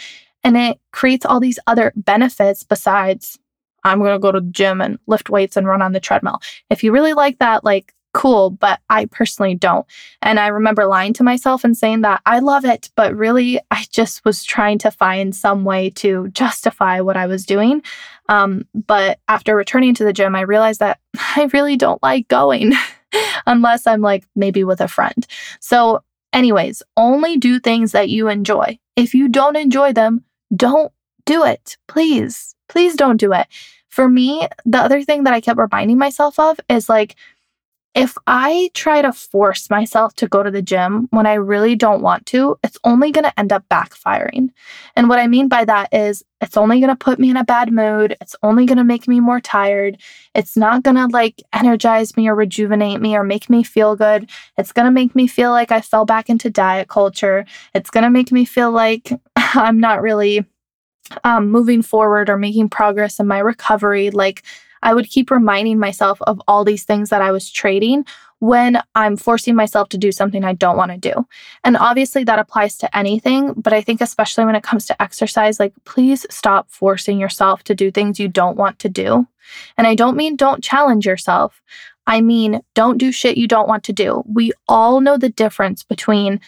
And 0.43 0.55
it 0.55 0.79
creates 0.93 1.25
all 1.25 1.41
these 1.41 1.59
other 1.67 1.91
benefits 1.97 2.63
besides 2.63 3.37
I'm 3.83 3.99
going 3.99 4.13
to 4.13 4.19
go 4.19 4.31
to 4.31 4.39
the 4.39 4.47
gym 4.47 4.79
and 4.79 4.97
lift 5.05 5.29
weights 5.29 5.57
and 5.57 5.67
run 5.67 5.81
on 5.81 5.91
the 5.91 5.99
treadmill. 5.99 6.39
If 6.69 6.81
you 6.81 6.93
really 6.93 7.13
like 7.13 7.39
that, 7.39 7.65
like, 7.65 7.93
cool, 8.13 8.49
but 8.49 8.79
I 8.89 9.05
personally 9.07 9.55
don't. 9.55 9.85
And 10.21 10.39
I 10.39 10.47
remember 10.47 10.85
lying 10.85 11.11
to 11.15 11.23
myself 11.23 11.65
and 11.65 11.77
saying 11.77 12.01
that 12.01 12.21
I 12.25 12.39
love 12.39 12.63
it, 12.63 12.89
but 12.95 13.13
really, 13.13 13.59
I 13.71 13.85
just 13.91 14.23
was 14.23 14.45
trying 14.45 14.77
to 14.79 14.91
find 14.91 15.35
some 15.35 15.65
way 15.65 15.89
to 15.95 16.29
justify 16.29 17.01
what 17.01 17.17
I 17.17 17.27
was 17.27 17.45
doing. 17.45 17.83
Um, 18.27 18.65
but 18.73 19.19
after 19.27 19.55
returning 19.55 19.93
to 19.95 20.03
the 20.03 20.13
gym, 20.13 20.35
I 20.35 20.41
realized 20.41 20.79
that 20.79 20.99
I 21.35 21.49
really 21.53 21.77
don't 21.77 22.01
like 22.01 22.27
going 22.27 22.73
unless 23.45 23.87
I'm 23.87 24.01
like 24.01 24.25
maybe 24.35 24.63
with 24.63 24.81
a 24.81 24.87
friend. 24.87 25.25
So, 25.59 26.03
anyways, 26.33 26.83
only 26.97 27.37
do 27.37 27.59
things 27.59 27.91
that 27.91 28.09
you 28.09 28.27
enjoy. 28.27 28.79
If 28.95 29.13
you 29.13 29.27
don't 29.29 29.55
enjoy 29.55 29.93
them, 29.93 30.23
don't 30.55 30.91
do 31.25 31.43
it. 31.43 31.77
Please, 31.87 32.55
please 32.69 32.95
don't 32.95 33.17
do 33.17 33.33
it. 33.33 33.47
For 33.89 34.09
me, 34.09 34.47
the 34.65 34.79
other 34.79 35.03
thing 35.03 35.23
that 35.23 35.33
I 35.33 35.41
kept 35.41 35.59
reminding 35.59 35.97
myself 35.97 36.37
of 36.37 36.59
is 36.69 36.89
like, 36.89 37.15
if 37.95 38.17
I 38.27 38.69
try 38.73 39.01
to 39.01 39.13
force 39.13 39.69
myself 39.69 40.13
to 40.15 40.27
go 40.27 40.43
to 40.43 40.51
the 40.51 40.61
gym 40.61 41.07
when 41.11 41.25
I 41.25 41.35
really 41.35 41.77
don't 41.77 42.01
want 42.01 42.25
to, 42.27 42.59
it's 42.61 42.77
only 42.83 43.09
going 43.09 43.23
to 43.23 43.39
end 43.39 43.53
up 43.53 43.63
backfiring. 43.69 44.49
And 44.97 45.07
what 45.07 45.17
I 45.17 45.27
mean 45.27 45.47
by 45.47 45.63
that 45.63 45.93
is 45.93 46.21
it's 46.41 46.57
only 46.57 46.81
going 46.81 46.89
to 46.89 46.97
put 46.97 47.19
me 47.19 47.29
in 47.29 47.37
a 47.37 47.45
bad 47.45 47.71
mood. 47.71 48.17
It's 48.19 48.35
only 48.43 48.65
going 48.65 48.79
to 48.79 48.83
make 48.83 49.07
me 49.07 49.21
more 49.21 49.39
tired. 49.39 49.97
It's 50.35 50.57
not 50.57 50.83
going 50.83 50.97
to 50.97 51.07
like 51.07 51.41
energize 51.53 52.17
me 52.17 52.27
or 52.27 52.35
rejuvenate 52.35 52.99
me 52.99 53.15
or 53.15 53.23
make 53.23 53.49
me 53.49 53.63
feel 53.63 53.95
good. 53.95 54.29
It's 54.57 54.73
going 54.73 54.85
to 54.85 54.91
make 54.91 55.15
me 55.15 55.25
feel 55.25 55.51
like 55.51 55.71
I 55.71 55.79
fell 55.79 56.03
back 56.03 56.29
into 56.29 56.49
diet 56.49 56.89
culture. 56.89 57.45
It's 57.73 57.89
going 57.89 58.03
to 58.03 58.09
make 58.09 58.29
me 58.29 58.43
feel 58.43 58.71
like 58.71 59.09
I'm 59.37 59.79
not 59.79 60.01
really 60.01 60.45
um, 61.23 61.49
moving 61.49 61.81
forward 61.81 62.29
or 62.29 62.37
making 62.37 62.69
progress 62.69 63.21
in 63.21 63.27
my 63.27 63.39
recovery. 63.39 64.09
Like, 64.09 64.43
I 64.85 64.93
would 64.93 65.09
keep 65.09 65.31
reminding 65.31 65.79
myself 65.79 66.21
of 66.21 66.41
all 66.47 66.63
these 66.63 66.83
things 66.83 67.09
that 67.09 67.21
I 67.21 67.31
was 67.31 67.51
trading 67.51 68.05
when 68.39 68.81
I'm 68.93 69.17
forcing 69.17 69.55
myself 69.55 69.89
to 69.89 69.97
do 69.97 70.11
something 70.11 70.43
I 70.45 70.53
don't 70.53 70.77
want 70.77 70.91
to 70.91 70.97
do. 70.97 71.27
And 71.63 71.75
obviously, 71.75 72.23
that 72.25 72.39
applies 72.39 72.77
to 72.77 72.97
anything, 72.97 73.53
but 73.53 73.73
I 73.73 73.81
think, 73.81 73.99
especially 73.99 74.45
when 74.45 74.55
it 74.55 74.63
comes 74.63 74.85
to 74.85 75.01
exercise, 75.01 75.59
like, 75.59 75.73
please 75.85 76.25
stop 76.29 76.69
forcing 76.69 77.19
yourself 77.19 77.63
to 77.63 77.75
do 77.75 77.89
things 77.89 78.19
you 78.19 78.27
don't 78.27 78.57
want 78.57 78.77
to 78.79 78.89
do. 78.89 79.27
And 79.77 79.87
I 79.87 79.95
don't 79.95 80.15
mean 80.15 80.35
don't 80.35 80.63
challenge 80.63 81.05
yourself. 81.05 81.61
I 82.07 82.21
mean, 82.21 82.61
don't 82.75 82.99
do 82.99 83.11
shit 83.11 83.37
you 83.37 83.47
don't 83.47 83.67
want 83.67 83.83
to 83.85 83.93
do. 83.93 84.23
We 84.27 84.51
all 84.67 85.01
know 85.01 85.17
the 85.17 85.29
difference 85.29 85.81
between 85.81 86.39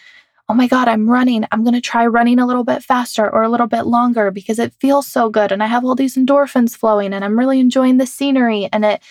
oh 0.49 0.53
my 0.53 0.67
God, 0.67 0.87
I'm 0.87 1.09
running. 1.09 1.45
I'm 1.51 1.63
going 1.63 1.73
to 1.73 1.81
try 1.81 2.05
running 2.05 2.39
a 2.39 2.45
little 2.45 2.63
bit 2.63 2.83
faster 2.83 3.29
or 3.29 3.43
a 3.43 3.49
little 3.49 3.67
bit 3.67 3.83
longer 3.83 4.31
because 4.31 4.59
it 4.59 4.73
feels 4.79 5.05
so 5.05 5.29
good. 5.29 5.51
And 5.51 5.61
I 5.61 5.65
have 5.67 5.83
all 5.83 5.95
these 5.95 6.15
endorphins 6.15 6.75
flowing 6.75 7.13
and 7.13 7.25
I'm 7.25 7.37
really 7.37 7.59
enjoying 7.59 7.97
the 7.97 8.05
scenery 8.05 8.69
and 8.71 8.85
it 8.85 9.01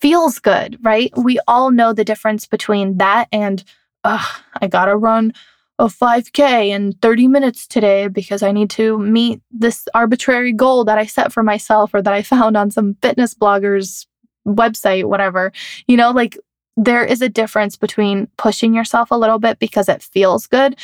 feels 0.00 0.38
good, 0.40 0.78
right? 0.82 1.12
We 1.16 1.38
all 1.46 1.70
know 1.70 1.92
the 1.92 2.04
difference 2.04 2.46
between 2.46 2.98
that 2.98 3.28
and, 3.32 3.62
I 4.06 4.68
got 4.68 4.84
to 4.84 4.96
run 4.96 5.32
a 5.78 5.86
5K 5.86 6.68
in 6.68 6.92
30 6.92 7.26
minutes 7.26 7.66
today 7.66 8.06
because 8.08 8.42
I 8.42 8.52
need 8.52 8.68
to 8.70 8.98
meet 8.98 9.40
this 9.50 9.88
arbitrary 9.94 10.52
goal 10.52 10.84
that 10.84 10.98
I 10.98 11.06
set 11.06 11.32
for 11.32 11.42
myself 11.42 11.94
or 11.94 12.02
that 12.02 12.12
I 12.12 12.20
found 12.20 12.54
on 12.58 12.70
some 12.70 12.96
fitness 13.00 13.32
blogger's 13.32 14.06
website, 14.46 15.06
whatever. 15.06 15.52
You 15.88 15.96
know, 15.96 16.10
like 16.10 16.38
there 16.76 17.04
is 17.04 17.22
a 17.22 17.28
difference 17.28 17.76
between 17.76 18.28
pushing 18.36 18.74
yourself 18.74 19.10
a 19.10 19.18
little 19.18 19.38
bit 19.38 19.58
because 19.58 19.88
it 19.88 20.02
feels 20.02 20.46
good 20.46 20.76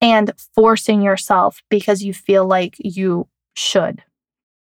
and 0.00 0.32
forcing 0.54 1.02
yourself 1.02 1.62
because 1.68 2.02
you 2.02 2.12
feel 2.12 2.46
like 2.46 2.76
you 2.78 3.28
should. 3.54 4.02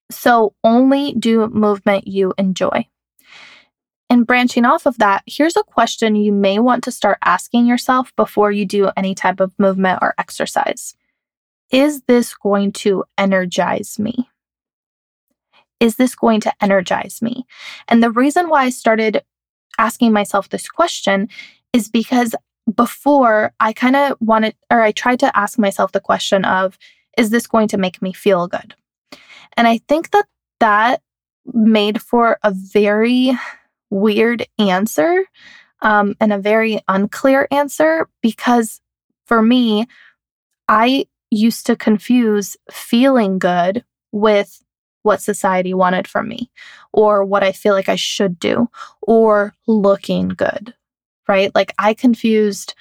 So 0.10 0.54
only 0.63 1.13
do 1.13 1.48
movement 1.48 2.08
you 2.08 2.34
enjoy. 2.38 2.88
And 4.10 4.28
branching 4.28 4.66
off 4.66 4.86
of 4.86 4.98
that, 4.98 5.24
here's 5.25 5.56
a 5.56 5.63
question 5.63 6.18
you 6.18 6.34
may 6.34 6.60
want 6.60 6.84
to 6.84 6.92
start 6.92 7.18
asking 7.24 7.66
yourself 7.66 8.13
before 8.18 8.51
you 8.51 8.66
do 8.66 8.92
any 8.98 9.16
type 9.16 9.40
of 9.40 9.58
movement 9.58 10.00
or 10.01 10.13
exercise 10.18 10.96
Is 11.72 12.01
this 12.04 12.34
going 12.34 12.74
to 12.74 13.06
energize 13.18 13.98
me? 13.98 14.30
Is 15.80 15.96
this 15.96 16.13
going 16.13 16.42
to 16.42 16.54
energize 16.62 17.22
me? 17.22 17.46
And 17.88 18.04
the 18.04 18.12
reason 18.12 18.50
why 18.50 18.66
I 18.66 18.70
started 18.70 19.24
asking 19.78 20.13
myself 20.13 20.50
this 20.50 20.68
question 20.70 21.30
is 21.74 21.90
because 21.90 22.36
before 22.74 23.54
I 23.60 23.74
kind 23.74 23.96
of 23.96 24.18
wanted, 24.20 24.56
or 24.70 24.82
I 24.82 24.92
tried 24.92 25.20
to 25.20 25.38
ask 25.38 25.58
myself 25.58 25.92
the 25.92 26.00
question 26.00 26.46
of, 26.46 26.78
is 27.18 27.30
this 27.30 27.48
going 27.48 27.68
to 27.70 27.78
make 27.78 28.01
me 28.01 28.13
feel 28.13 28.48
good? 28.48 28.75
And 29.58 29.68
I 29.68 29.80
think 29.88 30.12
that 30.12 30.25
that 30.60 31.01
made 31.54 32.01
for 32.01 32.38
a 32.44 32.51
very 32.51 33.38
weird 33.90 34.46
answer 34.58 35.25
um, 35.82 36.16
and 36.20 36.32
a 36.32 36.38
very 36.38 36.80
unclear 36.88 37.48
answer 37.51 38.08
because 38.22 38.80
for 39.25 39.42
me, 39.42 39.88
I 40.68 41.06
used 41.30 41.66
to 41.66 41.75
confuse 41.75 42.58
feeling 42.72 43.40
good 43.40 43.84
with 44.12 44.62
what 45.03 45.22
society 45.22 45.74
wanted 45.74 46.08
from 46.08 46.27
me 46.27 46.50
or 46.93 47.24
what 47.24 47.43
I 47.43 47.51
feel 47.51 47.74
like 47.74 47.89
I 47.89 47.96
should 47.96 48.39
do 48.39 48.70
or 49.01 49.53
looking 49.67 50.29
good, 50.29 50.74
right? 51.27 51.53
Like 51.55 51.74
I 51.77 51.93
confused 51.93 52.75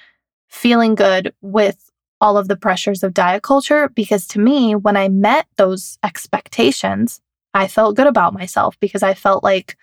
feeling 0.49 0.95
good 0.95 1.33
with 1.41 1.91
all 2.19 2.37
of 2.37 2.47
the 2.47 2.55
pressures 2.55 3.03
of 3.03 3.13
diet 3.13 3.41
culture 3.41 3.89
because 3.89 4.27
to 4.27 4.39
me, 4.39 4.75
when 4.75 4.95
I 4.95 5.09
met 5.09 5.47
those 5.57 5.97
expectations, 6.03 7.19
I 7.53 7.67
felt 7.67 7.95
good 7.95 8.07
about 8.07 8.33
myself 8.33 8.79
because 8.79 9.03
I 9.03 9.13
felt 9.13 9.43
like 9.43 9.75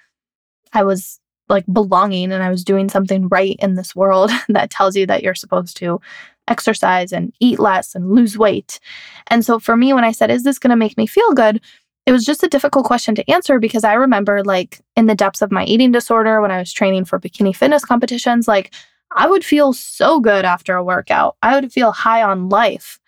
I 0.73 0.85
was 0.85 1.21
like 1.49 1.65
belonging 1.73 2.31
and 2.31 2.43
I 2.43 2.51
was 2.51 2.65
doing 2.65 2.89
something 2.89 3.29
right 3.29 3.57
in 3.59 3.75
this 3.75 3.97
world 3.97 4.31
that 4.49 4.71
tells 4.71 4.97
you 4.97 5.07
that 5.07 5.23
you're 5.23 5.35
supposed 5.35 5.77
to 5.79 6.01
exercise 6.47 7.13
and 7.13 7.33
eat 7.41 7.59
less 7.59 7.95
and 7.95 8.11
lose 8.11 8.39
weight. 8.39 8.81
And 9.27 9.45
so 9.45 9.59
for 9.59 9.77
me, 9.77 9.93
when 9.93 10.05
I 10.05 10.13
said, 10.13 10.31
Is 10.31 10.45
this 10.45 10.59
going 10.59 10.71
to 10.71 10.77
make 10.77 10.97
me 10.97 11.07
feel 11.07 11.33
good? 11.33 11.61
It 12.09 12.13
was 12.13 12.25
just 12.25 12.43
a 12.43 12.49
difficult 12.49 12.87
question 12.87 13.15
to 13.15 13.31
answer 13.31 13.59
because 13.59 13.85
I 13.85 13.93
remember, 13.93 14.43
like, 14.43 14.81
in 14.97 15.09
the 15.09 15.15
depths 15.15 15.43
of 15.43 15.53
my 15.53 15.67
eating 15.67 15.93
disorder 15.93 16.41
when 16.41 16.51
I 16.51 16.59
was 16.59 16.73
training 16.73 17.05
for 17.05 17.21
bikini 17.21 17.55
fitness 17.55 17.85
competitions, 17.85 18.49
like, 18.49 18.73
I 19.15 19.29
would 19.29 19.45
feel 19.45 19.75
so 19.75 20.19
good 20.19 20.47
after 20.47 20.75
a 20.75 20.83
workout. 20.83 21.37
I 21.43 21.55
would 21.55 21.71
feel 21.71 21.93
high 21.93 22.23
on 22.23 22.49
life, 22.49 22.99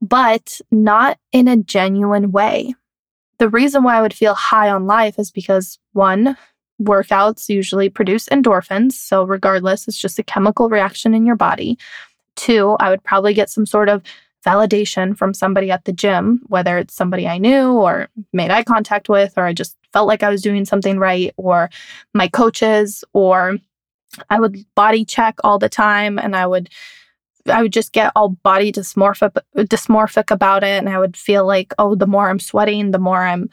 but 0.00 0.60
not 0.70 1.18
in 1.32 1.48
a 1.48 1.56
genuine 1.56 2.30
way. 2.30 2.76
The 3.38 3.48
reason 3.48 3.82
why 3.82 3.96
I 3.96 4.02
would 4.02 4.14
feel 4.14 4.34
high 4.34 4.70
on 4.70 4.86
life 4.86 5.18
is 5.18 5.32
because 5.32 5.80
one, 5.92 6.36
workouts 6.80 7.48
usually 7.48 7.88
produce 7.88 8.28
endorphins. 8.28 8.92
So, 8.92 9.24
regardless, 9.24 9.88
it's 9.88 9.98
just 9.98 10.20
a 10.20 10.22
chemical 10.22 10.68
reaction 10.68 11.12
in 11.12 11.26
your 11.26 11.34
body. 11.34 11.76
Two, 12.36 12.76
I 12.78 12.90
would 12.90 13.02
probably 13.02 13.34
get 13.34 13.50
some 13.50 13.66
sort 13.66 13.88
of 13.88 14.00
validation 14.44 15.16
from 15.16 15.34
somebody 15.34 15.70
at 15.70 15.84
the 15.84 15.92
gym, 15.92 16.40
whether 16.46 16.78
it's 16.78 16.94
somebody 16.94 17.26
I 17.26 17.38
knew 17.38 17.72
or 17.72 18.08
made 18.32 18.50
eye 18.50 18.64
contact 18.64 19.08
with, 19.08 19.34
or 19.36 19.44
I 19.44 19.52
just 19.52 19.76
felt 19.92 20.08
like 20.08 20.22
I 20.22 20.30
was 20.30 20.42
doing 20.42 20.64
something 20.64 20.98
right, 20.98 21.32
or 21.36 21.70
my 22.14 22.28
coaches, 22.28 23.04
or 23.12 23.58
I 24.30 24.40
would 24.40 24.64
body 24.74 25.04
check 25.04 25.36
all 25.44 25.58
the 25.58 25.68
time 25.68 26.18
and 26.18 26.36
I 26.36 26.46
would 26.46 26.68
I 27.46 27.62
would 27.62 27.72
just 27.72 27.92
get 27.92 28.12
all 28.14 28.28
body 28.28 28.70
dysmorphic 28.70 29.36
dysmorphic 29.56 30.30
about 30.30 30.62
it 30.62 30.78
and 30.78 30.88
I 30.88 30.98
would 30.98 31.16
feel 31.16 31.46
like 31.46 31.72
oh 31.78 31.94
the 31.94 32.06
more 32.06 32.28
I'm 32.28 32.38
sweating 32.38 32.90
the 32.90 32.98
more 32.98 33.24
I'm 33.24 33.48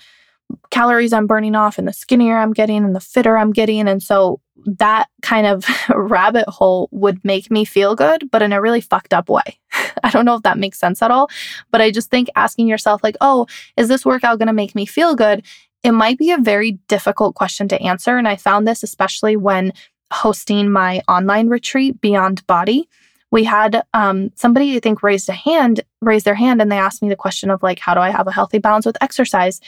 calories 0.69 1.13
I'm 1.13 1.27
burning 1.27 1.55
off 1.55 1.77
and 1.77 1.87
the 1.87 1.93
skinnier 1.93 2.37
I'm 2.37 2.53
getting 2.53 2.83
and 2.83 2.95
the 2.95 2.99
fitter 2.99 3.37
I'm 3.37 3.51
getting 3.51 3.87
and 3.87 4.03
so 4.03 4.41
that 4.65 5.07
kind 5.21 5.47
of 5.47 5.65
rabbit 5.95 6.47
hole 6.47 6.89
would 6.91 7.23
make 7.23 7.49
me 7.49 7.65
feel 7.65 7.95
good, 7.95 8.29
but 8.31 8.41
in 8.41 8.53
a 8.53 8.61
really 8.61 8.81
fucked 8.81 9.13
up 9.13 9.29
way. 9.29 9.59
I 10.03 10.09
don't 10.09 10.25
know 10.25 10.35
if 10.35 10.43
that 10.43 10.57
makes 10.57 10.79
sense 10.79 11.01
at 11.01 11.11
all, 11.11 11.29
but 11.71 11.81
I 11.81 11.91
just 11.91 12.09
think 12.09 12.29
asking 12.35 12.67
yourself, 12.67 13.03
like, 13.03 13.17
oh, 13.21 13.47
is 13.77 13.87
this 13.87 14.05
workout 14.05 14.39
going 14.39 14.47
to 14.47 14.53
make 14.53 14.75
me 14.75 14.85
feel 14.85 15.15
good? 15.15 15.45
It 15.83 15.91
might 15.91 16.17
be 16.17 16.31
a 16.31 16.37
very 16.37 16.73
difficult 16.87 17.35
question 17.35 17.67
to 17.69 17.81
answer. 17.81 18.17
And 18.17 18.27
I 18.27 18.35
found 18.35 18.67
this 18.67 18.83
especially 18.83 19.37
when 19.37 19.73
hosting 20.11 20.71
my 20.71 21.01
online 21.07 21.47
retreat, 21.47 22.01
Beyond 22.01 22.45
Body. 22.47 22.89
We 23.31 23.43
had 23.43 23.83
um, 23.93 24.31
somebody, 24.35 24.75
I 24.75 24.79
think, 24.79 25.03
raised 25.03 25.29
a 25.29 25.33
hand, 25.33 25.81
raised 26.01 26.25
their 26.25 26.35
hand, 26.35 26.61
and 26.61 26.71
they 26.71 26.79
asked 26.79 27.01
me 27.01 27.09
the 27.09 27.15
question 27.15 27.51
of, 27.51 27.61
like, 27.61 27.79
how 27.79 27.93
do 27.93 27.99
I 27.99 28.09
have 28.09 28.27
a 28.27 28.31
healthy 28.31 28.57
balance 28.57 28.85
with 28.85 28.97
exercise? 29.01 29.61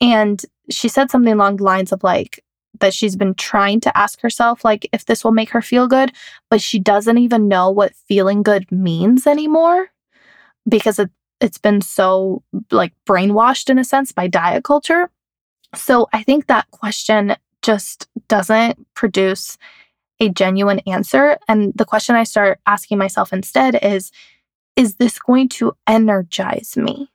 And 0.00 0.42
she 0.70 0.88
said 0.88 1.10
something 1.10 1.34
along 1.34 1.56
the 1.56 1.64
lines 1.64 1.92
of, 1.92 2.02
like, 2.02 2.42
that 2.82 2.92
she's 2.92 3.16
been 3.16 3.34
trying 3.34 3.80
to 3.80 3.96
ask 3.96 4.20
herself, 4.20 4.64
like, 4.64 4.88
if 4.92 5.06
this 5.06 5.24
will 5.24 5.32
make 5.32 5.50
her 5.50 5.62
feel 5.62 5.88
good, 5.88 6.12
but 6.50 6.60
she 6.60 6.78
doesn't 6.78 7.16
even 7.16 7.48
know 7.48 7.70
what 7.70 7.94
feeling 7.94 8.42
good 8.42 8.70
means 8.70 9.26
anymore 9.26 9.88
because 10.68 10.98
it, 10.98 11.10
it's 11.40 11.58
been 11.58 11.80
so 11.80 12.42
like 12.70 12.92
brainwashed 13.08 13.70
in 13.70 13.78
a 13.78 13.84
sense 13.84 14.12
by 14.12 14.26
diet 14.26 14.64
culture. 14.64 15.10
So 15.74 16.08
I 16.12 16.22
think 16.22 16.46
that 16.46 16.70
question 16.70 17.36
just 17.62 18.08
doesn't 18.28 18.78
produce 18.94 19.56
a 20.20 20.28
genuine 20.28 20.80
answer. 20.80 21.38
And 21.48 21.72
the 21.74 21.84
question 21.84 22.14
I 22.16 22.24
start 22.24 22.60
asking 22.66 22.98
myself 22.98 23.32
instead 23.32 23.78
is 23.82 24.10
Is 24.76 24.96
this 24.96 25.18
going 25.18 25.48
to 25.50 25.72
energize 25.86 26.76
me? 26.76 27.10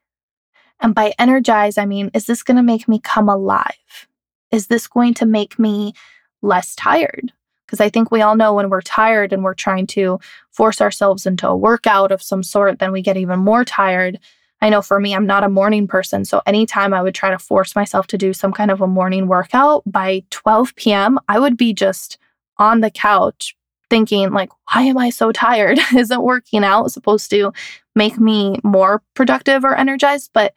And 0.79 0.95
by 0.95 1.13
energize, 1.19 1.77
I 1.77 1.85
mean, 1.85 2.11
is 2.13 2.25
this 2.25 2.43
going 2.43 2.57
to 2.57 2.63
make 2.63 2.87
me 2.87 2.99
come 2.99 3.29
alive? 3.29 4.07
Is 4.51 4.67
this 4.67 4.87
going 4.87 5.13
to 5.15 5.25
make 5.25 5.59
me 5.59 5.93
less 6.41 6.75
tired? 6.75 7.31
Because 7.65 7.81
I 7.81 7.89
think 7.89 8.11
we 8.11 8.21
all 8.21 8.35
know 8.35 8.53
when 8.53 8.69
we're 8.69 8.81
tired 8.81 9.33
and 9.33 9.43
we're 9.43 9.53
trying 9.53 9.87
to 9.87 10.19
force 10.51 10.79
ourselves 10.79 11.25
into 11.25 11.47
a 11.47 11.55
workout 11.55 12.11
of 12.11 12.21
some 12.21 12.43
sort, 12.43 12.79
then 12.79 12.91
we 12.91 13.01
get 13.01 13.17
even 13.17 13.39
more 13.39 13.65
tired. 13.65 14.19
I 14.61 14.69
know 14.69 14.81
for 14.81 14.99
me, 14.99 15.13
I'm 15.13 15.27
not 15.27 15.43
a 15.43 15.49
morning 15.49 15.87
person. 15.87 16.25
So 16.25 16.41
anytime 16.45 16.93
I 16.93 17.01
would 17.01 17.13
try 17.13 17.29
to 17.29 17.37
force 17.37 17.75
myself 17.75 18.07
to 18.07 18.17
do 18.17 18.33
some 18.33 18.53
kind 18.53 18.71
of 18.71 18.81
a 18.81 18.87
morning 18.87 19.27
workout 19.27 19.83
by 19.85 20.23
12 20.29 20.75
p.m., 20.75 21.19
I 21.27 21.39
would 21.39 21.57
be 21.57 21.73
just 21.73 22.17
on 22.57 22.81
the 22.81 22.89
couch 22.89 23.55
thinking, 23.89 24.31
like, 24.31 24.49
why 24.71 24.83
am 24.83 24.97
I 24.97 25.09
so 25.09 25.31
tired? 25.31 25.79
Isn't 25.95 26.23
working 26.23 26.63
out 26.63 26.91
supposed 26.91 27.29
to 27.31 27.51
make 27.95 28.19
me 28.19 28.59
more 28.63 29.03
productive 29.13 29.63
or 29.63 29.75
energized? 29.75 30.31
But 30.33 30.53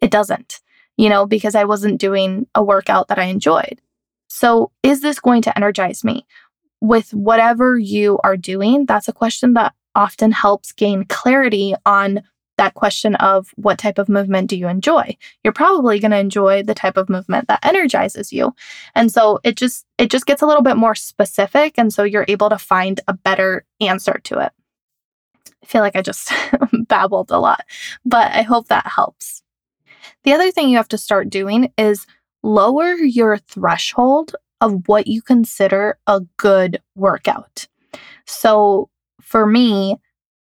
it 0.00 0.10
doesn't, 0.10 0.60
you 0.96 1.08
know, 1.08 1.26
because 1.26 1.54
I 1.54 1.64
wasn't 1.64 2.00
doing 2.00 2.46
a 2.54 2.62
workout 2.62 3.08
that 3.08 3.18
I 3.18 3.24
enjoyed. 3.24 3.80
So, 4.28 4.70
is 4.82 5.00
this 5.00 5.20
going 5.20 5.42
to 5.42 5.56
energize 5.56 6.04
me? 6.04 6.26
With 6.80 7.14
whatever 7.14 7.78
you 7.78 8.18
are 8.24 8.36
doing, 8.36 8.86
that's 8.86 9.08
a 9.08 9.12
question 9.12 9.54
that 9.54 9.74
often 9.94 10.32
helps 10.32 10.72
gain 10.72 11.04
clarity 11.04 11.74
on 11.86 12.22
that 12.56 12.74
question 12.74 13.14
of 13.16 13.50
what 13.56 13.78
type 13.78 13.98
of 13.98 14.08
movement 14.08 14.48
do 14.48 14.56
you 14.56 14.68
enjoy 14.68 15.16
you're 15.42 15.52
probably 15.52 15.98
going 15.98 16.10
to 16.10 16.16
enjoy 16.16 16.62
the 16.62 16.74
type 16.74 16.96
of 16.96 17.08
movement 17.08 17.48
that 17.48 17.64
energizes 17.64 18.32
you 18.32 18.54
and 18.94 19.10
so 19.10 19.40
it 19.42 19.56
just 19.56 19.84
it 19.98 20.10
just 20.10 20.26
gets 20.26 20.42
a 20.42 20.46
little 20.46 20.62
bit 20.62 20.76
more 20.76 20.94
specific 20.94 21.74
and 21.76 21.92
so 21.92 22.02
you're 22.04 22.24
able 22.28 22.48
to 22.48 22.58
find 22.58 23.00
a 23.08 23.12
better 23.12 23.64
answer 23.80 24.20
to 24.22 24.38
it 24.38 24.52
i 25.62 25.66
feel 25.66 25.82
like 25.82 25.96
i 25.96 26.02
just 26.02 26.32
babbled 26.88 27.30
a 27.30 27.38
lot 27.38 27.64
but 28.04 28.30
i 28.32 28.42
hope 28.42 28.68
that 28.68 28.86
helps 28.86 29.42
the 30.24 30.32
other 30.32 30.50
thing 30.50 30.68
you 30.68 30.76
have 30.76 30.88
to 30.88 30.98
start 30.98 31.30
doing 31.30 31.72
is 31.78 32.06
lower 32.42 32.94
your 32.94 33.38
threshold 33.38 34.34
of 34.60 34.82
what 34.86 35.06
you 35.06 35.22
consider 35.22 35.98
a 36.06 36.20
good 36.36 36.80
workout 36.94 37.66
so 38.26 38.88
for 39.20 39.46
me 39.46 39.96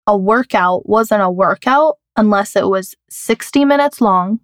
a 0.07 0.17
workout 0.17 0.87
wasn't 0.87 1.21
a 1.21 1.29
workout 1.29 1.97
unless 2.15 2.55
it 2.55 2.67
was 2.67 2.95
60 3.09 3.65
minutes 3.65 4.01
long, 4.01 4.39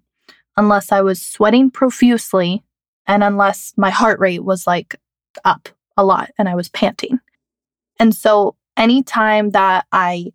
unless 0.56 0.92
I 0.92 1.02
was 1.02 1.22
sweating 1.22 1.70
profusely, 1.70 2.62
and 3.06 3.22
unless 3.22 3.72
my 3.76 3.90
heart 3.90 4.18
rate 4.20 4.44
was 4.44 4.66
like 4.66 4.96
up 5.44 5.68
a 5.96 6.04
lot 6.04 6.30
and 6.38 6.48
I 6.48 6.54
was 6.54 6.68
panting. 6.68 7.20
And 7.98 8.14
so 8.14 8.56
anytime 8.76 9.50
that 9.50 9.86
I 9.92 10.32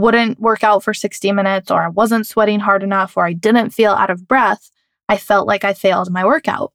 wouldn't 0.00 0.40
work 0.40 0.64
out 0.64 0.82
for 0.82 0.94
60 0.94 1.32
minutes 1.32 1.70
or 1.70 1.82
I 1.82 1.88
wasn't 1.88 2.26
sweating 2.26 2.60
hard 2.60 2.82
enough 2.82 3.16
or 3.16 3.26
I 3.26 3.32
didn't 3.32 3.70
feel 3.70 3.92
out 3.92 4.10
of 4.10 4.26
breath, 4.26 4.70
I 5.08 5.16
felt 5.16 5.46
like 5.46 5.64
I 5.64 5.74
failed 5.74 6.10
my 6.10 6.24
workout. 6.24 6.72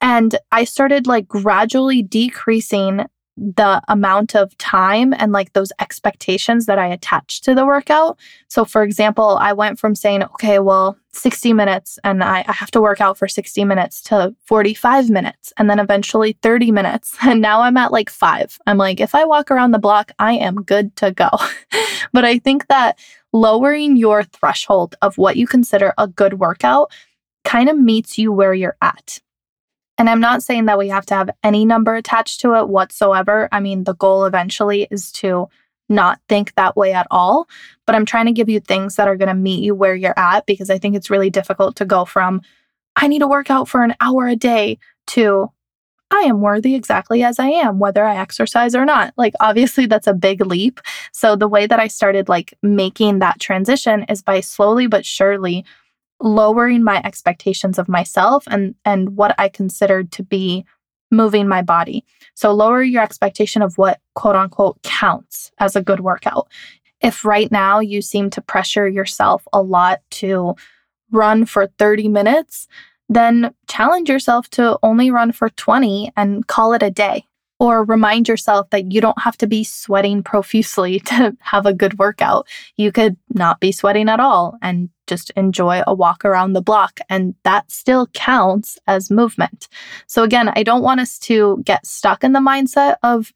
And 0.00 0.36
I 0.50 0.64
started 0.64 1.06
like 1.06 1.28
gradually 1.28 2.02
decreasing 2.02 3.06
the 3.36 3.80
amount 3.88 4.34
of 4.34 4.56
time 4.58 5.14
and 5.14 5.32
like 5.32 5.52
those 5.52 5.72
expectations 5.80 6.66
that 6.66 6.78
I 6.78 6.86
attached 6.86 7.44
to 7.44 7.54
the 7.54 7.64
workout. 7.64 8.18
So, 8.48 8.64
for 8.64 8.82
example, 8.82 9.38
I 9.40 9.54
went 9.54 9.78
from 9.78 9.94
saying, 9.94 10.22
okay, 10.22 10.58
well, 10.58 10.98
60 11.12 11.52
minutes 11.52 11.98
and 12.04 12.22
I, 12.22 12.44
I, 12.46 12.52
have 12.52 12.70
to 12.72 12.80
work 12.80 13.00
out 13.00 13.18
for 13.18 13.28
60 13.28 13.64
minutes 13.64 14.02
to 14.04 14.34
45 14.44 15.10
minutes 15.10 15.52
and 15.58 15.68
then 15.68 15.78
eventually 15.78 16.38
30 16.42 16.70
minutes. 16.72 17.16
And 17.22 17.40
now 17.40 17.62
I'm 17.62 17.76
at 17.76 17.92
like 17.92 18.10
five. 18.10 18.58
I'm 18.66 18.76
like, 18.76 19.00
if 19.00 19.14
I 19.14 19.24
walk 19.24 19.50
around 19.50 19.70
the 19.70 19.78
block, 19.78 20.12
I 20.18 20.32
am 20.34 20.62
good 20.62 20.94
to 20.96 21.12
go. 21.12 21.30
but 22.12 22.24
I 22.24 22.38
think 22.38 22.66
that 22.68 22.98
lowering 23.32 23.96
your 23.96 24.22
threshold 24.22 24.96
of 25.00 25.16
what 25.16 25.36
you 25.36 25.46
consider 25.46 25.94
a 25.96 26.06
good 26.06 26.34
workout 26.34 26.90
kind 27.44 27.68
of 27.68 27.78
meets 27.78 28.18
you 28.18 28.32
where 28.32 28.54
you're 28.54 28.76
at. 28.82 29.20
And 30.02 30.10
I'm 30.10 30.20
not 30.20 30.42
saying 30.42 30.64
that 30.64 30.78
we 30.78 30.88
have 30.88 31.06
to 31.06 31.14
have 31.14 31.30
any 31.44 31.64
number 31.64 31.94
attached 31.94 32.40
to 32.40 32.56
it 32.56 32.68
whatsoever. 32.68 33.48
I 33.52 33.60
mean, 33.60 33.84
the 33.84 33.94
goal 33.94 34.24
eventually 34.24 34.88
is 34.90 35.12
to 35.12 35.48
not 35.88 36.18
think 36.28 36.52
that 36.56 36.76
way 36.76 36.92
at 36.92 37.06
all. 37.08 37.48
But 37.86 37.94
I'm 37.94 38.04
trying 38.04 38.26
to 38.26 38.32
give 38.32 38.48
you 38.48 38.58
things 38.58 38.96
that 38.96 39.06
are 39.06 39.16
going 39.16 39.28
to 39.28 39.34
meet 39.34 39.62
you 39.62 39.76
where 39.76 39.94
you're 39.94 40.18
at 40.18 40.44
because 40.44 40.70
I 40.70 40.78
think 40.78 40.96
it's 40.96 41.08
really 41.08 41.30
difficult 41.30 41.76
to 41.76 41.84
go 41.84 42.04
from, 42.04 42.42
I 42.96 43.06
need 43.06 43.20
to 43.20 43.28
work 43.28 43.48
out 43.48 43.68
for 43.68 43.84
an 43.84 43.94
hour 44.00 44.26
a 44.26 44.34
day 44.34 44.80
to, 45.06 45.52
I 46.10 46.22
am 46.22 46.40
worthy 46.40 46.74
exactly 46.74 47.22
as 47.22 47.38
I 47.38 47.50
am, 47.50 47.78
whether 47.78 48.04
I 48.04 48.16
exercise 48.16 48.74
or 48.74 48.84
not. 48.84 49.14
Like, 49.16 49.34
obviously, 49.38 49.86
that's 49.86 50.08
a 50.08 50.14
big 50.14 50.44
leap. 50.44 50.80
So, 51.12 51.36
the 51.36 51.46
way 51.46 51.68
that 51.68 51.78
I 51.78 51.86
started 51.86 52.28
like 52.28 52.54
making 52.60 53.20
that 53.20 53.38
transition 53.38 54.04
is 54.08 54.20
by 54.20 54.40
slowly 54.40 54.88
but 54.88 55.06
surely 55.06 55.64
lowering 56.22 56.82
my 56.82 57.02
expectations 57.04 57.78
of 57.78 57.88
myself 57.88 58.44
and 58.48 58.74
and 58.84 59.16
what 59.16 59.34
I 59.38 59.48
considered 59.48 60.12
to 60.12 60.22
be 60.22 60.64
moving 61.10 61.46
my 61.46 61.62
body. 61.62 62.04
So 62.34 62.52
lower 62.52 62.82
your 62.82 63.02
expectation 63.02 63.60
of 63.60 63.76
what 63.76 64.00
quote 64.14 64.36
unquote 64.36 64.82
counts 64.82 65.52
as 65.58 65.76
a 65.76 65.82
good 65.82 66.00
workout. 66.00 66.48
If 67.00 67.24
right 67.24 67.50
now 67.50 67.80
you 67.80 68.00
seem 68.00 68.30
to 68.30 68.40
pressure 68.40 68.88
yourself 68.88 69.46
a 69.52 69.60
lot 69.60 70.00
to 70.12 70.54
run 71.10 71.44
for 71.44 71.66
30 71.78 72.08
minutes, 72.08 72.68
then 73.08 73.54
challenge 73.68 74.08
yourself 74.08 74.48
to 74.50 74.78
only 74.82 75.10
run 75.10 75.32
for 75.32 75.50
20 75.50 76.12
and 76.16 76.46
call 76.46 76.72
it 76.72 76.82
a 76.82 76.90
day. 76.90 77.26
Or 77.62 77.84
remind 77.84 78.26
yourself 78.26 78.70
that 78.70 78.90
you 78.90 79.00
don't 79.00 79.22
have 79.22 79.36
to 79.36 79.46
be 79.46 79.62
sweating 79.62 80.24
profusely 80.24 80.98
to 81.10 81.36
have 81.38 81.64
a 81.64 81.72
good 81.72 81.96
workout. 81.96 82.48
You 82.76 82.90
could 82.90 83.16
not 83.32 83.60
be 83.60 83.70
sweating 83.70 84.08
at 84.08 84.18
all 84.18 84.58
and 84.60 84.90
just 85.06 85.30
enjoy 85.36 85.82
a 85.86 85.94
walk 85.94 86.24
around 86.24 86.54
the 86.54 86.60
block. 86.60 86.98
And 87.08 87.36
that 87.44 87.70
still 87.70 88.08
counts 88.14 88.80
as 88.88 89.12
movement. 89.12 89.68
So, 90.08 90.24
again, 90.24 90.50
I 90.56 90.64
don't 90.64 90.82
want 90.82 90.98
us 90.98 91.20
to 91.20 91.62
get 91.64 91.86
stuck 91.86 92.24
in 92.24 92.32
the 92.32 92.40
mindset 92.40 92.96
of 93.04 93.32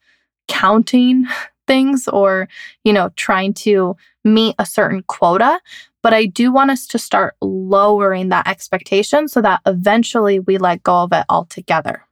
counting 0.49 1.27
things 1.69 2.09
or, 2.09 2.49
you 2.83 2.93
know, 2.93 3.11
trying 3.15 3.55
to 3.55 3.97
meet 4.25 4.57
a 4.59 4.67
certain 4.67 5.05
quota. 5.05 5.61
But 6.03 6.15
I 6.15 6.27
do 6.27 6.51
want 6.51 6.73
us 6.73 6.89
to 6.89 6.99
start 6.99 7.37
lowering 7.41 8.31
that 8.31 8.49
expectation 8.49 9.29
so 9.29 9.41
that 9.43 9.61
eventually 9.67 10.41
we 10.41 10.59
let 10.59 10.83
go 10.83 11.05
of 11.05 11.13
it 11.13 11.27
altogether. 11.29 12.06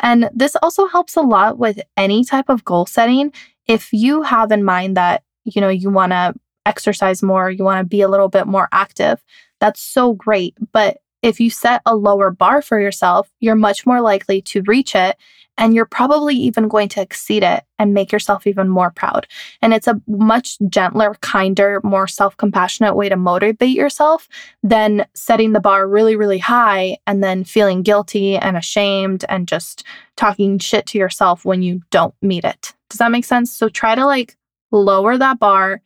And 0.00 0.30
this 0.34 0.56
also 0.62 0.86
helps 0.86 1.16
a 1.16 1.22
lot 1.22 1.58
with 1.58 1.80
any 1.96 2.24
type 2.24 2.48
of 2.48 2.64
goal 2.64 2.86
setting. 2.86 3.32
If 3.66 3.92
you 3.92 4.22
have 4.22 4.50
in 4.52 4.64
mind 4.64 4.96
that, 4.96 5.22
you 5.44 5.60
know, 5.60 5.68
you 5.68 5.90
want 5.90 6.12
to 6.12 6.34
exercise 6.66 7.22
more, 7.22 7.50
you 7.50 7.64
want 7.64 7.80
to 7.80 7.88
be 7.88 8.00
a 8.00 8.08
little 8.08 8.28
bit 8.28 8.46
more 8.46 8.68
active, 8.72 9.22
that's 9.60 9.80
so 9.80 10.12
great. 10.12 10.56
But 10.72 10.98
if 11.22 11.38
you 11.40 11.50
set 11.50 11.82
a 11.84 11.94
lower 11.94 12.30
bar 12.30 12.62
for 12.62 12.80
yourself, 12.80 13.30
you're 13.40 13.56
much 13.56 13.86
more 13.86 14.00
likely 14.00 14.40
to 14.42 14.62
reach 14.62 14.94
it. 14.94 15.16
And 15.60 15.74
you're 15.74 15.84
probably 15.84 16.34
even 16.34 16.66
going 16.66 16.88
to 16.88 17.02
exceed 17.02 17.44
it 17.44 17.62
and 17.78 17.94
make 17.94 18.10
yourself 18.10 18.46
even 18.46 18.68
more 18.68 18.90
proud. 18.90 19.28
And 19.62 19.72
it's 19.72 19.86
a 19.86 20.00
much 20.08 20.58
gentler, 20.68 21.14
kinder, 21.20 21.80
more 21.84 22.08
self 22.08 22.36
compassionate 22.36 22.96
way 22.96 23.08
to 23.08 23.16
motivate 23.16 23.76
yourself 23.76 24.26
than 24.62 25.06
setting 25.14 25.52
the 25.52 25.60
bar 25.60 25.86
really, 25.86 26.16
really 26.16 26.38
high 26.38 26.96
and 27.06 27.22
then 27.22 27.44
feeling 27.44 27.82
guilty 27.82 28.36
and 28.36 28.56
ashamed 28.56 29.24
and 29.28 29.46
just 29.46 29.84
talking 30.16 30.58
shit 30.58 30.86
to 30.86 30.98
yourself 30.98 31.44
when 31.44 31.62
you 31.62 31.82
don't 31.90 32.14
meet 32.22 32.44
it. 32.44 32.74
Does 32.88 32.98
that 32.98 33.12
make 33.12 33.24
sense? 33.24 33.52
So 33.52 33.68
try 33.68 33.94
to 33.94 34.04
like 34.06 34.36
lower 34.72 35.16
that 35.18 35.38
bar, 35.38 35.82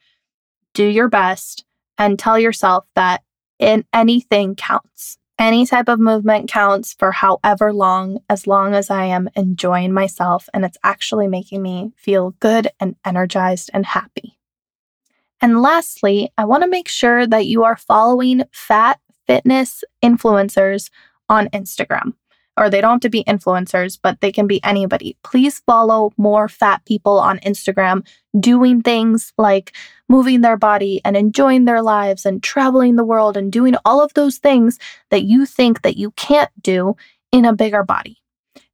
do 0.72 0.86
your 0.86 1.08
best, 1.08 1.64
and 1.98 2.18
tell 2.18 2.38
yourself 2.38 2.86
that 2.94 3.22
in 3.58 3.84
anything 3.92 4.54
counts. 4.54 5.18
Any 5.38 5.66
type 5.66 5.88
of 5.88 5.98
movement 5.98 6.48
counts 6.48 6.94
for 6.94 7.10
however 7.10 7.72
long, 7.72 8.20
as 8.30 8.46
long 8.46 8.74
as 8.74 8.88
I 8.88 9.06
am 9.06 9.28
enjoying 9.34 9.92
myself 9.92 10.48
and 10.54 10.64
it's 10.64 10.78
actually 10.84 11.26
making 11.26 11.60
me 11.60 11.92
feel 11.96 12.30
good 12.38 12.68
and 12.78 12.94
energized 13.04 13.70
and 13.74 13.84
happy. 13.84 14.38
And 15.40 15.60
lastly, 15.60 16.30
I 16.38 16.44
want 16.44 16.62
to 16.62 16.70
make 16.70 16.88
sure 16.88 17.26
that 17.26 17.46
you 17.46 17.64
are 17.64 17.76
following 17.76 18.44
fat 18.52 19.00
fitness 19.26 19.82
influencers 20.02 20.90
on 21.28 21.48
Instagram 21.48 22.14
or 22.56 22.70
they 22.70 22.80
don't 22.80 22.92
have 22.92 23.00
to 23.00 23.08
be 23.08 23.24
influencers, 23.24 23.98
but 24.00 24.20
they 24.20 24.30
can 24.30 24.46
be 24.46 24.62
anybody. 24.64 25.16
Please 25.22 25.60
follow 25.60 26.12
more 26.16 26.48
fat 26.48 26.84
people 26.84 27.18
on 27.18 27.38
Instagram 27.40 28.06
doing 28.38 28.82
things 28.82 29.32
like 29.38 29.74
moving 30.08 30.40
their 30.40 30.56
body 30.56 31.00
and 31.04 31.16
enjoying 31.16 31.64
their 31.64 31.82
lives 31.82 32.24
and 32.26 32.42
traveling 32.42 32.96
the 32.96 33.04
world 33.04 33.36
and 33.36 33.52
doing 33.52 33.74
all 33.84 34.00
of 34.00 34.14
those 34.14 34.38
things 34.38 34.78
that 35.10 35.24
you 35.24 35.46
think 35.46 35.82
that 35.82 35.96
you 35.96 36.10
can't 36.12 36.50
do 36.62 36.96
in 37.32 37.44
a 37.44 37.54
bigger 37.54 37.82
body. 37.82 38.18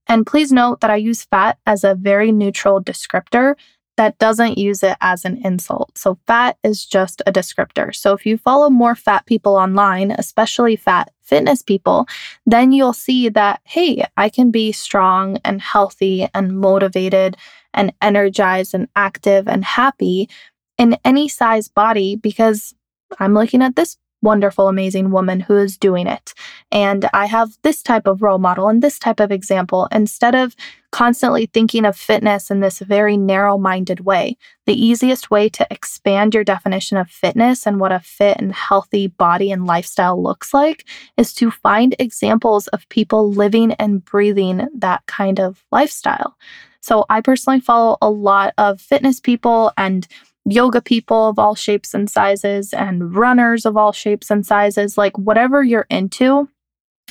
And 0.06 0.26
please 0.26 0.50
note 0.50 0.80
that 0.80 0.90
I 0.90 0.96
use 0.96 1.24
fat 1.24 1.58
as 1.66 1.84
a 1.84 1.94
very 1.94 2.32
neutral 2.32 2.82
descriptor 2.82 3.54
that 4.00 4.16
doesn't 4.16 4.56
use 4.56 4.82
it 4.82 4.96
as 5.02 5.26
an 5.26 5.44
insult. 5.44 5.98
So, 5.98 6.18
fat 6.26 6.56
is 6.64 6.86
just 6.86 7.20
a 7.26 7.32
descriptor. 7.32 7.94
So, 7.94 8.14
if 8.14 8.24
you 8.24 8.38
follow 8.38 8.70
more 8.70 8.94
fat 8.94 9.26
people 9.26 9.56
online, 9.56 10.10
especially 10.10 10.74
fat 10.74 11.12
fitness 11.20 11.60
people, 11.60 12.08
then 12.46 12.72
you'll 12.72 12.94
see 12.94 13.28
that, 13.28 13.60
hey, 13.64 14.06
I 14.16 14.30
can 14.30 14.50
be 14.50 14.72
strong 14.72 15.36
and 15.44 15.60
healthy 15.60 16.26
and 16.32 16.58
motivated 16.58 17.36
and 17.74 17.92
energized 18.00 18.72
and 18.72 18.88
active 18.96 19.46
and 19.46 19.66
happy 19.66 20.30
in 20.78 20.96
any 21.04 21.28
size 21.28 21.68
body 21.68 22.16
because 22.16 22.74
I'm 23.18 23.34
looking 23.34 23.60
at 23.60 23.76
this 23.76 23.98
wonderful, 24.22 24.68
amazing 24.68 25.10
woman 25.10 25.40
who 25.40 25.56
is 25.56 25.76
doing 25.76 26.06
it. 26.06 26.34
And 26.70 27.08
I 27.12 27.26
have 27.26 27.56
this 27.62 27.82
type 27.82 28.06
of 28.06 28.22
role 28.22 28.38
model 28.38 28.68
and 28.68 28.82
this 28.82 28.98
type 28.98 29.20
of 29.20 29.32
example 29.32 29.88
instead 29.92 30.34
of 30.34 30.54
constantly 30.92 31.46
thinking 31.46 31.84
of 31.84 31.96
fitness 31.96 32.50
in 32.50 32.60
this 32.60 32.80
very 32.80 33.16
narrow 33.16 33.56
minded 33.56 34.00
way. 34.00 34.36
The 34.66 34.74
easiest 34.74 35.30
way 35.30 35.48
to 35.50 35.66
expand 35.70 36.34
your 36.34 36.44
definition 36.44 36.96
of 36.96 37.08
fitness 37.08 37.66
and 37.66 37.80
what 37.80 37.92
a 37.92 38.00
fit 38.00 38.38
and 38.38 38.52
healthy 38.52 39.06
body 39.06 39.52
and 39.52 39.66
lifestyle 39.66 40.20
looks 40.20 40.52
like 40.52 40.84
is 41.16 41.32
to 41.34 41.50
find 41.50 41.94
examples 41.98 42.66
of 42.68 42.88
people 42.88 43.30
living 43.30 43.72
and 43.74 44.04
breathing 44.04 44.66
that 44.74 45.06
kind 45.06 45.38
of 45.38 45.64
lifestyle. 45.70 46.36
So 46.80 47.04
I 47.10 47.20
personally 47.20 47.60
follow 47.60 47.98
a 48.00 48.10
lot 48.10 48.54
of 48.56 48.80
fitness 48.80 49.20
people 49.20 49.72
and 49.76 50.08
yoga 50.44 50.80
people 50.80 51.28
of 51.28 51.38
all 51.38 51.54
shapes 51.54 51.94
and 51.94 52.08
sizes 52.08 52.72
and 52.72 53.14
runners 53.14 53.66
of 53.66 53.76
all 53.76 53.92
shapes 53.92 54.30
and 54.30 54.44
sizes, 54.44 54.96
like 54.96 55.16
whatever 55.18 55.62
you're 55.62 55.86
into, 55.90 56.48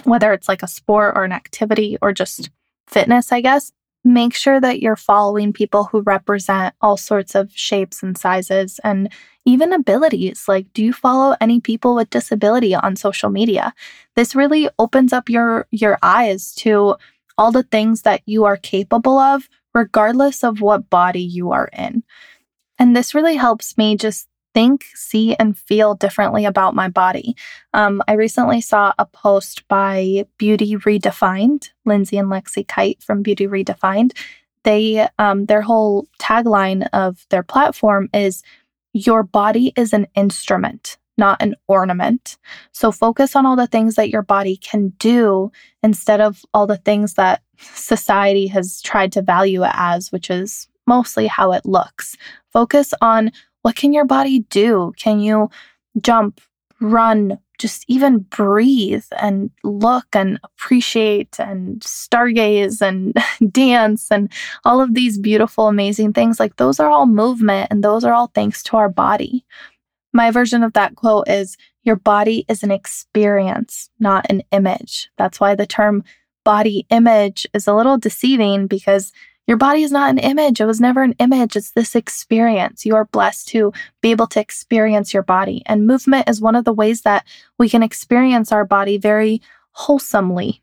whether 0.03 0.33
it's 0.33 0.47
like 0.47 0.63
a 0.63 0.67
sport 0.67 1.13
or 1.15 1.23
an 1.23 1.31
activity 1.31 1.97
or 2.01 2.11
just 2.13 2.49
fitness, 2.87 3.31
I 3.31 3.41
guess, 3.41 3.71
make 4.03 4.33
sure 4.33 4.59
that 4.59 4.81
you're 4.81 4.95
following 4.95 5.53
people 5.53 5.85
who 5.85 6.01
represent 6.01 6.73
all 6.81 6.97
sorts 6.97 7.35
of 7.35 7.51
shapes 7.53 8.01
and 8.01 8.17
sizes 8.17 8.79
and 8.83 9.11
even 9.45 9.73
abilities. 9.73 10.45
Like, 10.47 10.71
do 10.73 10.83
you 10.83 10.93
follow 10.93 11.35
any 11.41 11.59
people 11.59 11.95
with 11.95 12.09
disability 12.09 12.73
on 12.73 12.95
social 12.95 13.29
media? 13.29 13.73
This 14.15 14.35
really 14.35 14.69
opens 14.79 15.13
up 15.13 15.29
your 15.29 15.67
your 15.71 15.97
eyes 16.01 16.53
to 16.55 16.95
all 17.37 17.51
the 17.51 17.63
things 17.63 18.01
that 18.03 18.21
you 18.25 18.45
are 18.45 18.57
capable 18.57 19.17
of 19.17 19.49
regardless 19.73 20.43
of 20.43 20.61
what 20.61 20.89
body 20.89 21.21
you 21.21 21.51
are 21.51 21.69
in. 21.77 22.03
And 22.79 22.95
this 22.95 23.13
really 23.13 23.35
helps 23.35 23.77
me 23.77 23.97
just 23.97 24.27
think, 24.55 24.85
see, 24.95 25.35
and 25.35 25.55
feel 25.55 25.93
differently 25.93 26.45
about 26.45 26.73
my 26.73 26.87
body. 26.87 27.35
Um, 27.73 28.01
I 28.07 28.13
recently 28.13 28.61
saw 28.61 28.93
a 28.97 29.05
post 29.05 29.67
by 29.67 30.25
Beauty 30.37 30.75
Redefined, 30.75 31.69
Lindsay 31.85 32.17
and 32.17 32.29
Lexie 32.29 32.67
Kite 32.67 33.03
from 33.03 33.21
Beauty 33.21 33.45
Redefined. 33.45 34.17
They, 34.63 35.07
um, 35.19 35.45
their 35.45 35.61
whole 35.61 36.07
tagline 36.19 36.87
of 36.93 37.27
their 37.29 37.43
platform 37.43 38.09
is 38.11 38.41
Your 38.93 39.21
body 39.21 39.71
is 39.75 39.93
an 39.93 40.07
instrument, 40.15 40.97
not 41.17 41.41
an 41.41 41.55
ornament. 41.67 42.37
So 42.71 42.91
focus 42.91 43.35
on 43.35 43.45
all 43.45 43.55
the 43.55 43.67
things 43.67 43.95
that 43.95 44.09
your 44.09 44.23
body 44.23 44.57
can 44.57 44.89
do 44.97 45.51
instead 45.83 46.21
of 46.21 46.43
all 46.53 46.65
the 46.65 46.77
things 46.77 47.13
that 47.13 47.43
society 47.59 48.47
has 48.47 48.81
tried 48.81 49.11
to 49.11 49.21
value 49.21 49.63
it 49.63 49.71
as, 49.73 50.11
which 50.11 50.29
is 50.29 50.67
mostly 50.87 51.27
how 51.27 51.51
it 51.51 51.65
looks. 51.65 52.15
Focus 52.51 52.93
on 53.01 53.31
what 53.61 53.75
can 53.75 53.93
your 53.93 54.05
body 54.05 54.39
do? 54.49 54.93
Can 54.97 55.19
you 55.19 55.49
jump, 56.01 56.41
run, 56.79 57.39
just 57.59 57.83
even 57.87 58.19
breathe 58.19 59.05
and 59.21 59.51
look 59.63 60.07
and 60.13 60.39
appreciate 60.43 61.39
and 61.39 61.81
stargaze 61.81 62.81
and 62.81 63.15
dance 63.53 64.09
and 64.09 64.31
all 64.63 64.81
of 64.81 64.93
these 64.93 65.19
beautiful, 65.19 65.67
amazing 65.67 66.13
things. 66.13 66.39
Like 66.39 66.55
those 66.55 66.79
are 66.79 66.89
all 66.89 67.05
movement 67.05 67.67
and 67.69 67.83
those 67.83 68.03
are 68.03 68.13
all 68.13 68.31
thanks 68.33 68.63
to 68.63 68.77
our 68.77 68.89
body. 68.89 69.45
My 70.13 70.31
version 70.31 70.63
of 70.63 70.73
that 70.73 70.95
quote 70.95 71.27
is 71.27 71.57
Your 71.83 71.97
body 71.97 72.45
is 72.47 72.63
an 72.63 72.71
experience, 72.71 73.89
not 73.99 74.25
an 74.29 74.41
image. 74.51 75.11
That's 75.17 75.39
why 75.39 75.53
the 75.53 75.67
term 75.67 76.03
body 76.45 76.87
image 76.89 77.45
is 77.53 77.67
a 77.67 77.75
little 77.75 77.97
deceiving 77.97 78.67
because 78.67 79.11
your 79.49 79.57
body 79.57 79.81
is 79.81 79.91
not 79.91 80.11
an 80.11 80.19
image. 80.19 80.61
It 80.61 80.67
was 80.67 80.79
never 80.79 81.01
an 81.01 81.15
image. 81.17 81.55
It's 81.55 81.71
this 81.71 81.95
experience. 81.95 82.85
You 82.85 82.95
are 82.95 83.05
blessed 83.05 83.47
to 83.47 83.73
be 83.99 84.11
able 84.11 84.27
to 84.27 84.39
experience 84.39 85.11
your 85.11 85.23
body. 85.23 85.63
And 85.65 85.87
movement 85.87 86.29
is 86.29 86.39
one 86.39 86.55
of 86.55 86.65
the 86.65 86.71
ways 86.71 87.01
that 87.01 87.25
we 87.57 87.67
can 87.67 87.81
experience 87.81 88.51
our 88.51 88.63
body 88.63 88.99
very 88.99 89.41
wholesomely. 89.71 90.61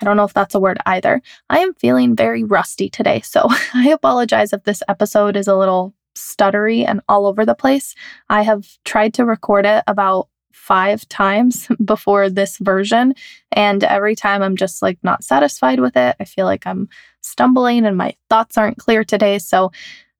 I 0.00 0.06
don't 0.06 0.16
know 0.16 0.24
if 0.24 0.32
that's 0.32 0.54
a 0.54 0.60
word 0.60 0.78
either. 0.86 1.20
I 1.50 1.58
am 1.58 1.74
feeling 1.74 2.16
very 2.16 2.42
rusty 2.42 2.88
today, 2.88 3.20
so 3.20 3.48
I 3.74 3.90
apologize 3.90 4.54
if 4.54 4.64
this 4.64 4.82
episode 4.88 5.36
is 5.36 5.46
a 5.46 5.54
little 5.54 5.92
stuttery 6.16 6.88
and 6.88 7.02
all 7.06 7.26
over 7.26 7.44
the 7.44 7.54
place. 7.54 7.94
I 8.30 8.44
have 8.44 8.66
tried 8.86 9.12
to 9.14 9.26
record 9.26 9.66
it 9.66 9.84
about 9.86 10.28
five 10.54 11.06
times 11.08 11.68
before 11.84 12.30
this 12.30 12.58
version. 12.58 13.14
And 13.52 13.84
every 13.84 14.14
time 14.14 14.42
I'm 14.42 14.56
just 14.56 14.82
like 14.82 14.98
not 15.02 15.24
satisfied 15.24 15.80
with 15.80 15.96
it. 15.96 16.16
I 16.18 16.24
feel 16.24 16.46
like 16.46 16.66
I'm 16.66 16.88
stumbling 17.20 17.84
and 17.84 17.96
my 17.96 18.14
thoughts 18.30 18.56
aren't 18.56 18.78
clear 18.78 19.04
today. 19.04 19.38
So, 19.38 19.72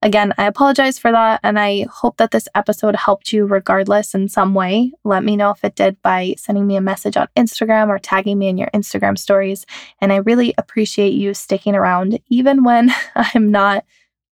again, 0.02 0.34
I 0.36 0.44
apologize 0.44 0.98
for 0.98 1.10
that. 1.12 1.40
And 1.42 1.58
I 1.58 1.86
hope 1.90 2.18
that 2.18 2.30
this 2.30 2.48
episode 2.54 2.94
helped 2.94 3.32
you 3.32 3.46
regardless 3.46 4.14
in 4.14 4.28
some 4.28 4.54
way. 4.54 4.92
Let 5.02 5.24
me 5.24 5.36
know 5.36 5.50
if 5.50 5.64
it 5.64 5.76
did 5.76 6.00
by 6.02 6.34
sending 6.36 6.66
me 6.66 6.76
a 6.76 6.80
message 6.80 7.16
on 7.16 7.28
Instagram 7.36 7.88
or 7.88 7.98
tagging 7.98 8.38
me 8.38 8.48
in 8.48 8.58
your 8.58 8.68
Instagram 8.74 9.18
stories. 9.18 9.64
And 10.00 10.12
I 10.12 10.16
really 10.16 10.54
appreciate 10.58 11.14
you 11.14 11.32
sticking 11.32 11.74
around, 11.74 12.20
even 12.28 12.64
when 12.64 12.92
I'm 13.14 13.50
not 13.50 13.84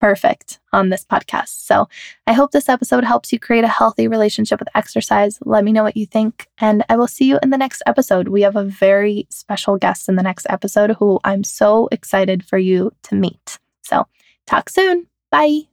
perfect 0.02 0.60
on 0.74 0.90
this 0.90 1.06
podcast. 1.06 1.66
So 1.66 1.88
I 2.28 2.34
hope 2.34 2.52
this 2.52 2.68
episode 2.68 3.04
helps 3.04 3.32
you 3.32 3.40
create 3.40 3.64
a 3.64 3.70
healthy 3.70 4.08
relationship 4.08 4.60
with 4.60 4.68
exercise. 4.76 5.40
Let 5.46 5.64
me 5.64 5.72
know 5.72 5.84
what 5.84 5.96
you 5.96 6.06
think, 6.06 6.48
and 6.58 6.84
I 6.90 6.98
will 6.98 7.08
see 7.08 7.26
you 7.26 7.40
in 7.42 7.52
the 7.52 7.58
next 7.58 7.82
episode. 7.86 8.28
We 8.28 8.42
have 8.42 8.56
a 8.56 8.64
very 8.64 9.28
special 9.30 9.78
guest 9.78 10.10
in 10.10 10.16
the 10.16 10.24
next 10.24 10.48
episode 10.50 10.98
who 11.00 11.20
I'm 11.24 11.44
so 11.44 11.88
excited 11.92 12.44
for 12.44 12.58
you 12.58 12.92
to 13.04 13.16
meet. 13.16 13.60
So 13.84 14.08
talk 14.48 14.70
soon. 14.70 15.08
Bye. 15.30 15.71